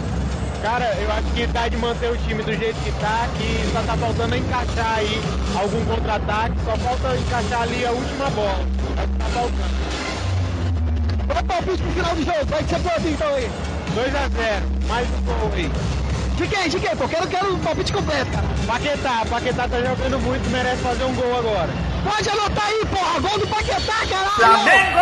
Cara, 0.67 0.93
eu 1.00 1.09
acho 1.09 1.27
que 1.33 1.47
dá 1.47 1.69
de 1.69 1.77
manter 1.77 2.12
o 2.12 2.17
time 2.17 2.43
do 2.43 2.53
jeito 2.53 2.77
que 2.83 2.91
tá, 3.00 3.25
que 3.38 3.71
só 3.71 3.81
tá 3.83 3.95
faltando 3.95 4.36
encaixar 4.36 4.97
aí 4.97 5.21
algum 5.57 5.86
contra-ataque, 5.86 6.55
só 6.65 6.75
falta 6.75 7.15
encaixar 7.15 7.62
ali 7.62 7.86
a 7.86 7.91
última 7.91 8.29
bola. 8.31 8.67
Tá 9.17 9.25
faltando. 9.29 9.77
É 11.29 11.39
o 11.39 11.43
palpite 11.45 11.81
pro 11.81 11.91
final 11.93 12.15
do 12.15 12.25
jogo? 12.25 12.45
Vai 12.47 12.63
ser 12.65 12.81
quanto 12.81 13.07
então 13.07 13.33
aí? 13.33 13.50
2x0, 13.95 14.88
mais 14.89 15.07
um 15.07 15.21
gol 15.21 15.51
aí. 15.53 15.71
De 16.36 16.47
quem? 16.47 16.67
De 16.67 16.79
quem? 16.81 16.97
Pô, 16.97 17.07
quero, 17.07 17.27
quero 17.29 17.55
o 17.55 17.59
palpite 17.59 17.93
completo, 17.93 18.29
cara. 18.29 18.47
Paquetá, 18.67 19.25
Paquetá 19.29 19.67
tá 19.69 19.79
jogando 19.79 20.19
muito, 20.19 20.50
merece 20.50 20.81
fazer 20.83 21.05
um 21.05 21.15
gol 21.15 21.38
agora. 21.38 21.69
Pode 22.03 22.29
anotar 22.29 22.65
aí, 22.65 22.86
porra, 22.88 23.19
gol 23.21 23.39
do 23.39 23.47
Paquetá, 23.47 24.05
caralho! 24.09 24.36
Flamengo! 24.36 25.00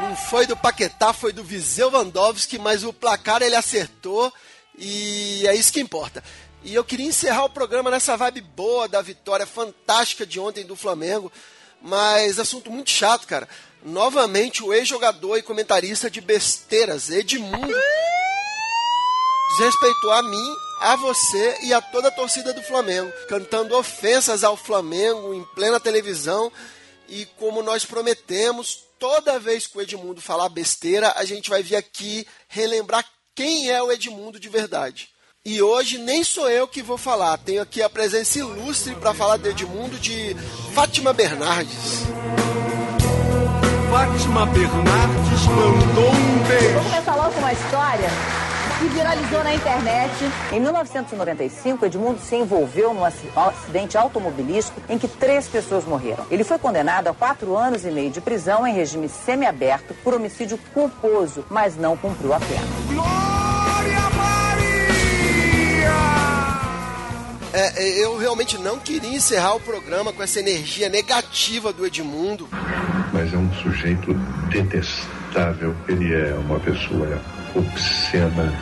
Não 0.00 0.16
foi 0.16 0.46
do 0.46 0.56
Paquetá, 0.56 1.12
foi 1.12 1.34
do 1.34 1.44
Viseu 1.44 1.90
Vandowski, 1.90 2.58
mas 2.58 2.82
o 2.82 2.94
placar 2.94 3.42
ele 3.42 3.56
acertou 3.56 4.32
e 4.78 5.46
é 5.46 5.54
isso 5.54 5.72
que 5.72 5.80
importa. 5.80 6.22
E 6.62 6.74
eu 6.74 6.84
queria 6.84 7.06
encerrar 7.06 7.44
o 7.44 7.50
programa 7.50 7.90
nessa 7.90 8.16
vibe 8.16 8.40
boa 8.40 8.88
da 8.88 9.02
vitória 9.02 9.46
fantástica 9.46 10.24
de 10.24 10.40
ontem 10.40 10.64
do 10.64 10.74
Flamengo, 10.74 11.30
mas 11.80 12.38
assunto 12.38 12.70
muito 12.70 12.90
chato, 12.90 13.26
cara. 13.26 13.48
Novamente 13.84 14.62
o 14.62 14.72
ex-jogador 14.72 15.36
e 15.36 15.42
comentarista 15.42 16.10
de 16.10 16.22
besteiras, 16.22 17.10
Edmundo, 17.10 17.74
desrespeitou 19.50 20.10
a 20.10 20.22
mim, 20.22 20.54
a 20.80 20.96
você 20.96 21.58
e 21.62 21.74
a 21.74 21.82
toda 21.82 22.08
a 22.08 22.10
torcida 22.10 22.54
do 22.54 22.62
Flamengo, 22.62 23.12
cantando 23.28 23.76
ofensas 23.76 24.42
ao 24.42 24.56
Flamengo 24.56 25.34
em 25.34 25.44
plena 25.54 25.78
televisão. 25.78 26.50
E 27.06 27.26
como 27.38 27.62
nós 27.62 27.84
prometemos, 27.84 28.84
toda 28.98 29.38
vez 29.38 29.66
que 29.66 29.76
o 29.76 29.82
Edmundo 29.82 30.22
falar 30.22 30.48
besteira, 30.48 31.12
a 31.16 31.26
gente 31.26 31.50
vai 31.50 31.62
vir 31.62 31.76
aqui 31.76 32.26
relembrar 32.48 33.04
quem 33.34 33.70
é 33.70 33.82
o 33.82 33.90
Edmundo 33.90 34.38
de 34.38 34.48
verdade. 34.48 35.08
E 35.44 35.60
hoje 35.60 35.98
nem 35.98 36.24
sou 36.24 36.48
eu 36.48 36.66
que 36.66 36.82
vou 36.82 36.96
falar, 36.96 37.36
tenho 37.36 37.60
aqui 37.60 37.82
a 37.82 37.90
presença 37.90 38.38
ilustre 38.38 38.94
para 38.94 39.12
falar 39.12 39.36
de 39.36 39.48
Edmundo 39.48 39.98
de 39.98 40.34
Fátima 40.72 41.12
Bernardes. 41.12 42.04
Fátima 43.90 44.46
Bernardes 44.46 45.46
mandou 45.48 46.10
um 46.10 46.48
beijo. 46.48 46.74
Vou 46.74 46.84
começar 46.84 47.14
logo 47.16 47.32
com 47.32 47.40
uma 47.40 47.52
história 47.52 48.08
que 48.78 48.86
viralizou 48.86 49.44
na 49.44 49.54
internet. 49.54 50.12
Em 50.52 50.60
1995, 50.60 51.86
Edmundo 51.86 52.20
se 52.20 52.36
envolveu 52.36 52.94
num 52.94 53.04
acidente 53.04 53.98
automobilístico 53.98 54.80
em 54.88 54.98
que 54.98 55.08
três 55.08 55.46
pessoas 55.46 55.84
morreram. 55.84 56.26
Ele 56.30 56.44
foi 56.44 56.58
condenado 56.58 57.08
a 57.08 57.14
quatro 57.14 57.56
anos 57.56 57.84
e 57.84 57.90
meio 57.90 58.10
de 58.10 58.20
prisão 58.20 58.66
em 58.66 58.74
regime 58.74 59.08
semiaberto 59.08 59.92
por 60.02 60.14
homicídio 60.14 60.58
culposo, 60.72 61.44
mas 61.50 61.76
não 61.76 61.96
cumpriu 61.96 62.32
a 62.32 62.40
pena. 62.40 62.83
É, 67.56 68.04
eu 68.04 68.18
realmente 68.18 68.58
não 68.58 68.80
queria 68.80 69.14
encerrar 69.16 69.54
o 69.54 69.60
programa 69.60 70.12
com 70.12 70.20
essa 70.24 70.40
energia 70.40 70.88
negativa 70.88 71.72
do 71.72 71.86
Edmundo. 71.86 72.48
Mas 73.12 73.32
é 73.32 73.36
um 73.36 73.52
sujeito 73.62 74.12
detestável. 74.50 75.72
Ele 75.86 76.12
é 76.12 76.34
uma 76.34 76.58
pessoa 76.58 77.22
obscena, 77.54 78.52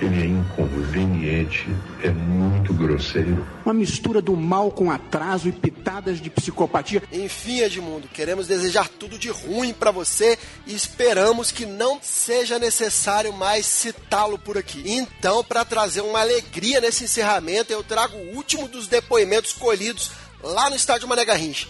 ele 0.00 0.22
é 0.22 0.26
inconveniente, 0.26 1.66
é 2.02 2.10
muito 2.10 2.74
grosseiro. 2.74 3.46
Uma 3.64 3.74
mistura 3.74 4.20
do 4.20 4.36
mal 4.36 4.70
com 4.70 4.90
atraso 4.90 5.48
e 5.48 5.52
pitadas 5.52 6.20
de 6.20 6.28
psicopatia. 6.28 7.02
Enfim, 7.12 7.60
Edmundo, 7.60 8.06
queremos 8.08 8.46
desejar 8.46 8.88
tudo 8.88 9.18
de 9.18 9.28
ruim 9.30 9.72
para 9.72 9.90
você 9.90 10.38
e 10.66 10.74
esperamos 10.74 11.50
que 11.50 11.64
não 11.64 11.98
seja 12.02 12.58
necessário 12.58 13.32
mais 13.32 13.64
citá-lo 13.66 14.38
por 14.38 14.58
aqui. 14.58 14.82
Então, 14.84 15.42
para 15.42 15.64
trazer 15.64 16.02
uma 16.02 16.20
alegria 16.20 16.80
nesse 16.80 17.04
encerramento, 17.04 17.72
eu 17.72 17.82
trago 17.82 18.16
o 18.16 18.36
último 18.36 18.68
dos 18.68 18.86
depoimentos 18.86 19.52
colhidos 19.52 20.10
lá 20.42 20.68
no 20.68 20.76
estádio 20.76 21.08
Mané 21.08 21.24
Garrincha. 21.24 21.68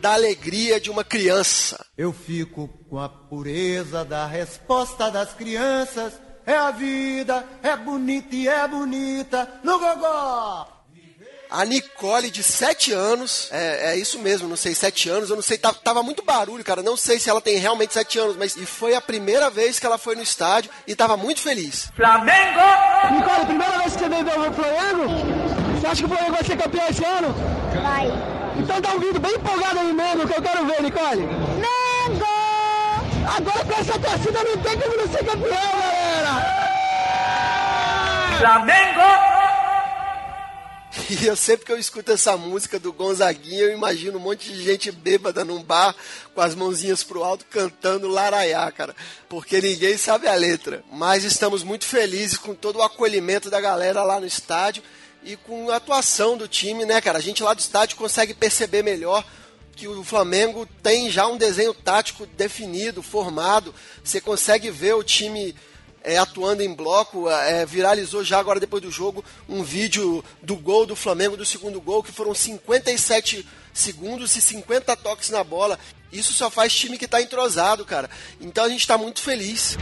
da 0.00 0.12
alegria 0.12 0.78
de 0.78 0.90
uma 0.90 1.02
criança. 1.02 1.84
Eu 1.96 2.12
fico 2.12 2.68
com 2.88 2.98
a 2.98 3.08
pureza 3.08 4.04
da 4.04 4.26
resposta 4.26 5.10
das 5.10 5.32
crianças. 5.32 6.12
É 6.46 6.54
a 6.54 6.70
vida, 6.70 7.44
é 7.60 7.76
bonita 7.76 8.36
e 8.36 8.46
é 8.46 8.68
bonita 8.68 9.48
no 9.64 9.80
gogó. 9.80 10.68
A 11.50 11.64
Nicole, 11.64 12.30
de 12.30 12.42
7 12.42 12.92
anos, 12.92 13.48
é, 13.52 13.92
é, 13.92 13.96
isso 13.96 14.18
mesmo, 14.18 14.48
não 14.48 14.56
sei, 14.56 14.74
7 14.74 15.08
anos, 15.08 15.30
eu 15.30 15.36
não 15.36 15.42
sei, 15.42 15.58
tava, 15.58 15.76
tava, 15.78 16.02
muito 16.02 16.24
barulho, 16.24 16.64
cara, 16.64 16.82
não 16.82 16.96
sei 16.96 17.18
se 17.18 17.30
ela 17.30 17.40
tem 17.40 17.56
realmente 17.58 17.94
7 17.94 18.18
anos, 18.18 18.36
mas 18.36 18.56
e 18.56 18.66
foi 18.66 18.94
a 18.94 19.00
primeira 19.00 19.48
vez 19.50 19.78
que 19.78 19.86
ela 19.86 19.98
foi 19.98 20.14
no 20.14 20.22
estádio 20.22 20.70
e 20.86 20.94
tava 20.94 21.16
muito 21.16 21.40
feliz. 21.40 21.90
Flamengo! 21.96 22.60
Nicole, 23.12 23.46
primeira 23.46 23.78
vez 23.78 23.92
que 23.92 23.98
você 24.00 24.08
veio 24.08 24.24
ver 24.24 24.38
o 24.38 24.52
Flamengo? 24.52 25.80
Você 25.80 25.86
acha 25.86 25.96
que 25.96 26.04
o 26.04 26.08
Flamengo 26.08 26.32
vai 26.32 26.44
ser 26.44 26.56
campeão 26.56 26.88
esse 26.88 27.04
ano? 27.04 27.34
Vai. 27.82 28.06
Então 28.58 28.80
dá 28.80 28.90
um 28.90 29.00
vídeo 29.00 29.20
bem 29.20 29.34
empolgado 29.34 29.78
aí 29.80 29.92
mesmo, 29.92 30.26
que 30.26 30.36
eu 30.36 30.42
quero 30.42 30.66
ver, 30.66 30.82
Nicole. 30.82 31.22
Mengo! 31.22 32.26
Agora 33.36 33.64
com 33.64 33.80
essa 33.80 33.98
torcida 33.98 34.44
não 34.44 34.56
tem 34.58 34.78
como 34.78 34.96
não 34.96 35.08
ser 35.08 35.24
campeão, 35.24 35.50
galera! 35.50 35.85
Flamengo! 38.38 39.00
E 41.08 41.26
eu 41.26 41.36
sempre 41.36 41.64
que 41.64 41.72
eu 41.72 41.78
escuto 41.78 42.12
essa 42.12 42.36
música 42.36 42.78
do 42.78 42.92
Gonzaguinha, 42.92 43.62
eu 43.62 43.72
imagino 43.72 44.18
um 44.18 44.20
monte 44.20 44.52
de 44.52 44.62
gente 44.62 44.90
bêbada 44.90 45.44
num 45.44 45.62
bar 45.62 45.94
com 46.34 46.40
as 46.40 46.54
mãozinhas 46.54 47.02
pro 47.02 47.22
alto 47.22 47.44
cantando 47.48 48.08
Laraiá, 48.08 48.70
cara. 48.72 48.94
Porque 49.28 49.60
ninguém 49.60 49.96
sabe 49.96 50.26
a 50.26 50.34
letra. 50.34 50.82
Mas 50.90 51.24
estamos 51.24 51.62
muito 51.62 51.84
felizes 51.84 52.36
com 52.36 52.54
todo 52.54 52.76
o 52.76 52.82
acolhimento 52.82 53.48
da 53.48 53.60
galera 53.60 54.02
lá 54.02 54.18
no 54.18 54.26
estádio 54.26 54.82
e 55.22 55.36
com 55.36 55.70
a 55.70 55.76
atuação 55.76 56.36
do 56.36 56.48
time, 56.48 56.84
né, 56.84 57.00
cara? 57.00 57.18
A 57.18 57.22
gente 57.22 57.42
lá 57.42 57.54
do 57.54 57.60
estádio 57.60 57.96
consegue 57.96 58.34
perceber 58.34 58.82
melhor 58.82 59.24
que 59.76 59.86
o 59.86 60.02
Flamengo 60.02 60.66
tem 60.82 61.10
já 61.10 61.26
um 61.26 61.36
desenho 61.36 61.72
tático 61.72 62.26
definido, 62.26 63.02
formado. 63.02 63.74
Você 64.02 64.20
consegue 64.20 64.70
ver 64.70 64.94
o 64.94 65.04
time 65.04 65.54
é, 66.06 66.16
atuando 66.16 66.62
em 66.62 66.72
bloco. 66.72 67.28
É, 67.28 67.66
viralizou 67.66 68.22
já 68.22 68.38
agora 68.38 68.60
depois 68.60 68.80
do 68.80 68.90
jogo 68.90 69.24
um 69.48 69.64
vídeo 69.64 70.24
do 70.40 70.54
gol 70.54 70.86
do 70.86 70.94
Flamengo, 70.94 71.36
do 71.36 71.44
segundo 71.44 71.80
gol, 71.80 72.02
que 72.02 72.12
foram 72.12 72.32
57 72.32 73.46
segundos 73.74 74.36
e 74.36 74.40
50 74.40 74.96
toques 74.96 75.28
na 75.30 75.42
bola. 75.42 75.76
Isso 76.12 76.32
só 76.32 76.48
faz 76.48 76.72
time 76.72 76.96
que 76.96 77.04
está 77.04 77.20
entrosado, 77.20 77.84
cara. 77.84 78.08
Então 78.40 78.64
a 78.64 78.68
gente 78.68 78.80
está 78.80 78.96
muito 78.96 79.20
feliz. 79.20 79.76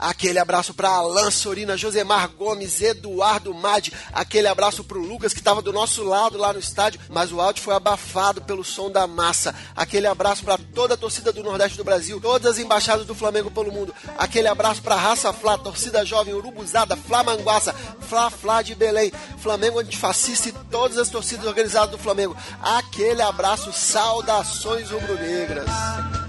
Aquele 0.02 0.40
abraço 0.40 0.74
para 0.74 0.88
Alan 0.88 1.30
Sorina, 1.30 1.76
Josemar 1.76 2.28
Gomes, 2.30 2.82
Eduardo 2.82 3.54
Madi. 3.54 3.92
Aquele 4.12 4.48
abraço 4.48 4.82
para 4.82 4.98
o 4.98 5.00
Lucas 5.00 5.32
que 5.32 5.38
estava 5.38 5.62
do 5.62 5.72
nosso 5.72 6.02
lado 6.02 6.36
lá 6.36 6.52
no 6.52 6.58
estádio, 6.58 7.00
mas 7.08 7.30
o 7.30 7.40
áudio 7.40 7.62
foi 7.62 7.72
abafado 7.72 8.42
pelo 8.42 8.64
som 8.64 8.90
da 8.90 9.06
massa. 9.06 9.54
Aquele 9.76 10.08
abraço 10.08 10.42
para 10.42 10.58
toda 10.58 10.94
a 10.94 10.96
torcida 10.96 11.32
do 11.32 11.44
Nordeste 11.44 11.76
do 11.76 11.84
Brasil, 11.84 12.20
todas 12.20 12.50
as 12.50 12.58
embaixadas 12.58 13.06
do 13.06 13.14
Flamengo 13.14 13.48
pelo 13.48 13.70
mundo. 13.70 13.94
Aquele 14.18 14.48
abraço 14.48 14.82
para 14.82 14.96
Raça 14.96 15.32
Flá, 15.32 15.56
torcida 15.56 16.04
jovem, 16.04 16.34
Urubuzada, 16.34 16.96
Flamanguaça, 16.96 17.72
Flá 18.08 18.28
Flá 18.28 18.60
de 18.60 18.74
Belém, 18.74 19.12
Flamengo 19.38 19.78
antifascista 19.78 20.48
e 20.48 20.52
todas 20.68 20.98
as 20.98 21.10
torcidas 21.10 21.46
organizadas 21.46 21.92
do 21.92 21.98
Flamengo. 21.98 22.36
Aquele 22.60 23.22
abraço, 23.22 23.72
saudações 23.72 24.90
rubro-negras. 24.90 26.21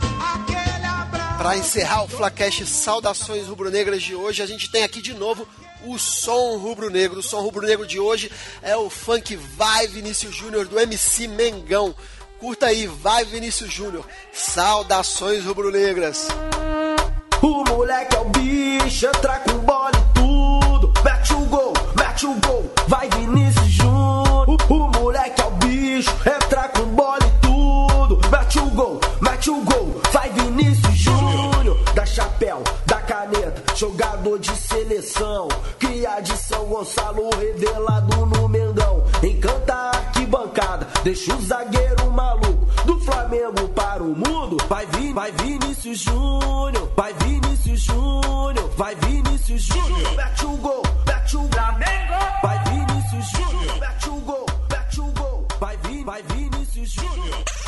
Para 1.43 1.57
encerrar 1.57 2.05
o 2.05 2.07
Flacast 2.07 2.65
Saudações 2.65 3.47
Rubro-Negras 3.47 4.01
de 4.01 4.15
hoje, 4.15 4.41
a 4.41 4.45
gente 4.45 4.71
tem 4.71 4.85
aqui 4.85 5.01
de 5.01 5.13
novo 5.13 5.45
o 5.85 5.99
som 5.99 6.57
rubro-negro. 6.57 7.19
O 7.19 7.21
som 7.21 7.41
rubro-negro 7.41 7.85
de 7.85 7.99
hoje 7.99 8.31
é 8.61 8.77
o 8.77 8.89
funk 8.89 9.35
Vai 9.35 9.85
Vinícius 9.87 10.33
Júnior 10.33 10.65
do 10.65 10.79
MC 10.79 11.27
Mengão. 11.27 11.93
Curta 12.39 12.67
aí, 12.67 12.87
Vai 12.87 13.25
Vinícius 13.25 13.73
Júnior. 13.73 14.05
Saudações 14.31 15.43
rubro-negras. 15.43 16.29
O 17.41 17.65
moleque 17.65 18.15
é 18.15 18.19
o 18.19 18.25
bicho, 18.29 19.05
entra 19.05 19.39
com 19.39 19.57
bola 19.57 19.91
e 19.95 20.13
tudo. 20.13 20.93
Mete 21.03 21.33
o 21.33 21.45
gol, 21.47 21.73
mete 21.97 22.25
o 22.25 22.33
gol, 22.35 22.71
vai 22.87 23.09
Vinícius 23.09 23.69
Júnior. 23.69 24.57
O 24.69 24.87
moleque 24.97 25.41
é 25.41 25.45
o 25.45 25.51
bicho, 25.51 25.62
papel, 32.43 32.63
da 32.85 33.01
caneta, 33.01 33.75
jogador 33.75 34.37
de 34.39 34.55
seleção. 34.55 35.47
Cria 35.79 36.19
de 36.19 36.35
São 36.37 36.65
Gonçalo, 36.65 37.29
revelado 37.39 38.25
no 38.25 38.49
Mendão 38.49 39.03
Encanta 39.21 39.73
a 39.73 39.89
arquibancada, 39.89 40.87
deixa 41.03 41.33
o 41.33 41.41
zagueiro 41.41 42.11
maluco. 42.11 42.65
Do 42.85 42.99
Flamengo 42.99 43.69
para 43.69 44.03
o 44.03 44.15
mundo, 44.15 44.57
vai 44.67 44.85
vir, 44.87 45.13
vai 45.13 45.31
Vinícius 45.31 45.99
Júnior, 45.99 46.91
vai 46.95 47.13
Vinícius 47.13 47.79
Júnior, 47.79 48.69
vai 48.75 48.95
Vinícius 48.95 49.61
Júnior. 49.61 50.15
Mete 50.15 50.45
o 50.45 50.57
gol, 50.57 50.83
mete 51.05 51.37
o 51.37 51.47
Flamengo. 51.47 52.13
Vai 52.41 52.63
Vinícius 52.65 53.31
Júnior, 53.31 53.79
mete 53.79 54.09
o 54.09 54.15
gol, 54.19 54.45
mete 54.69 54.99
o 54.99 55.05
gol. 55.13 55.47
Vai 55.59 55.77
vir, 55.77 56.03
vai 56.03 56.21
Vinícius 56.23 56.91
Júnior. 56.91 57.62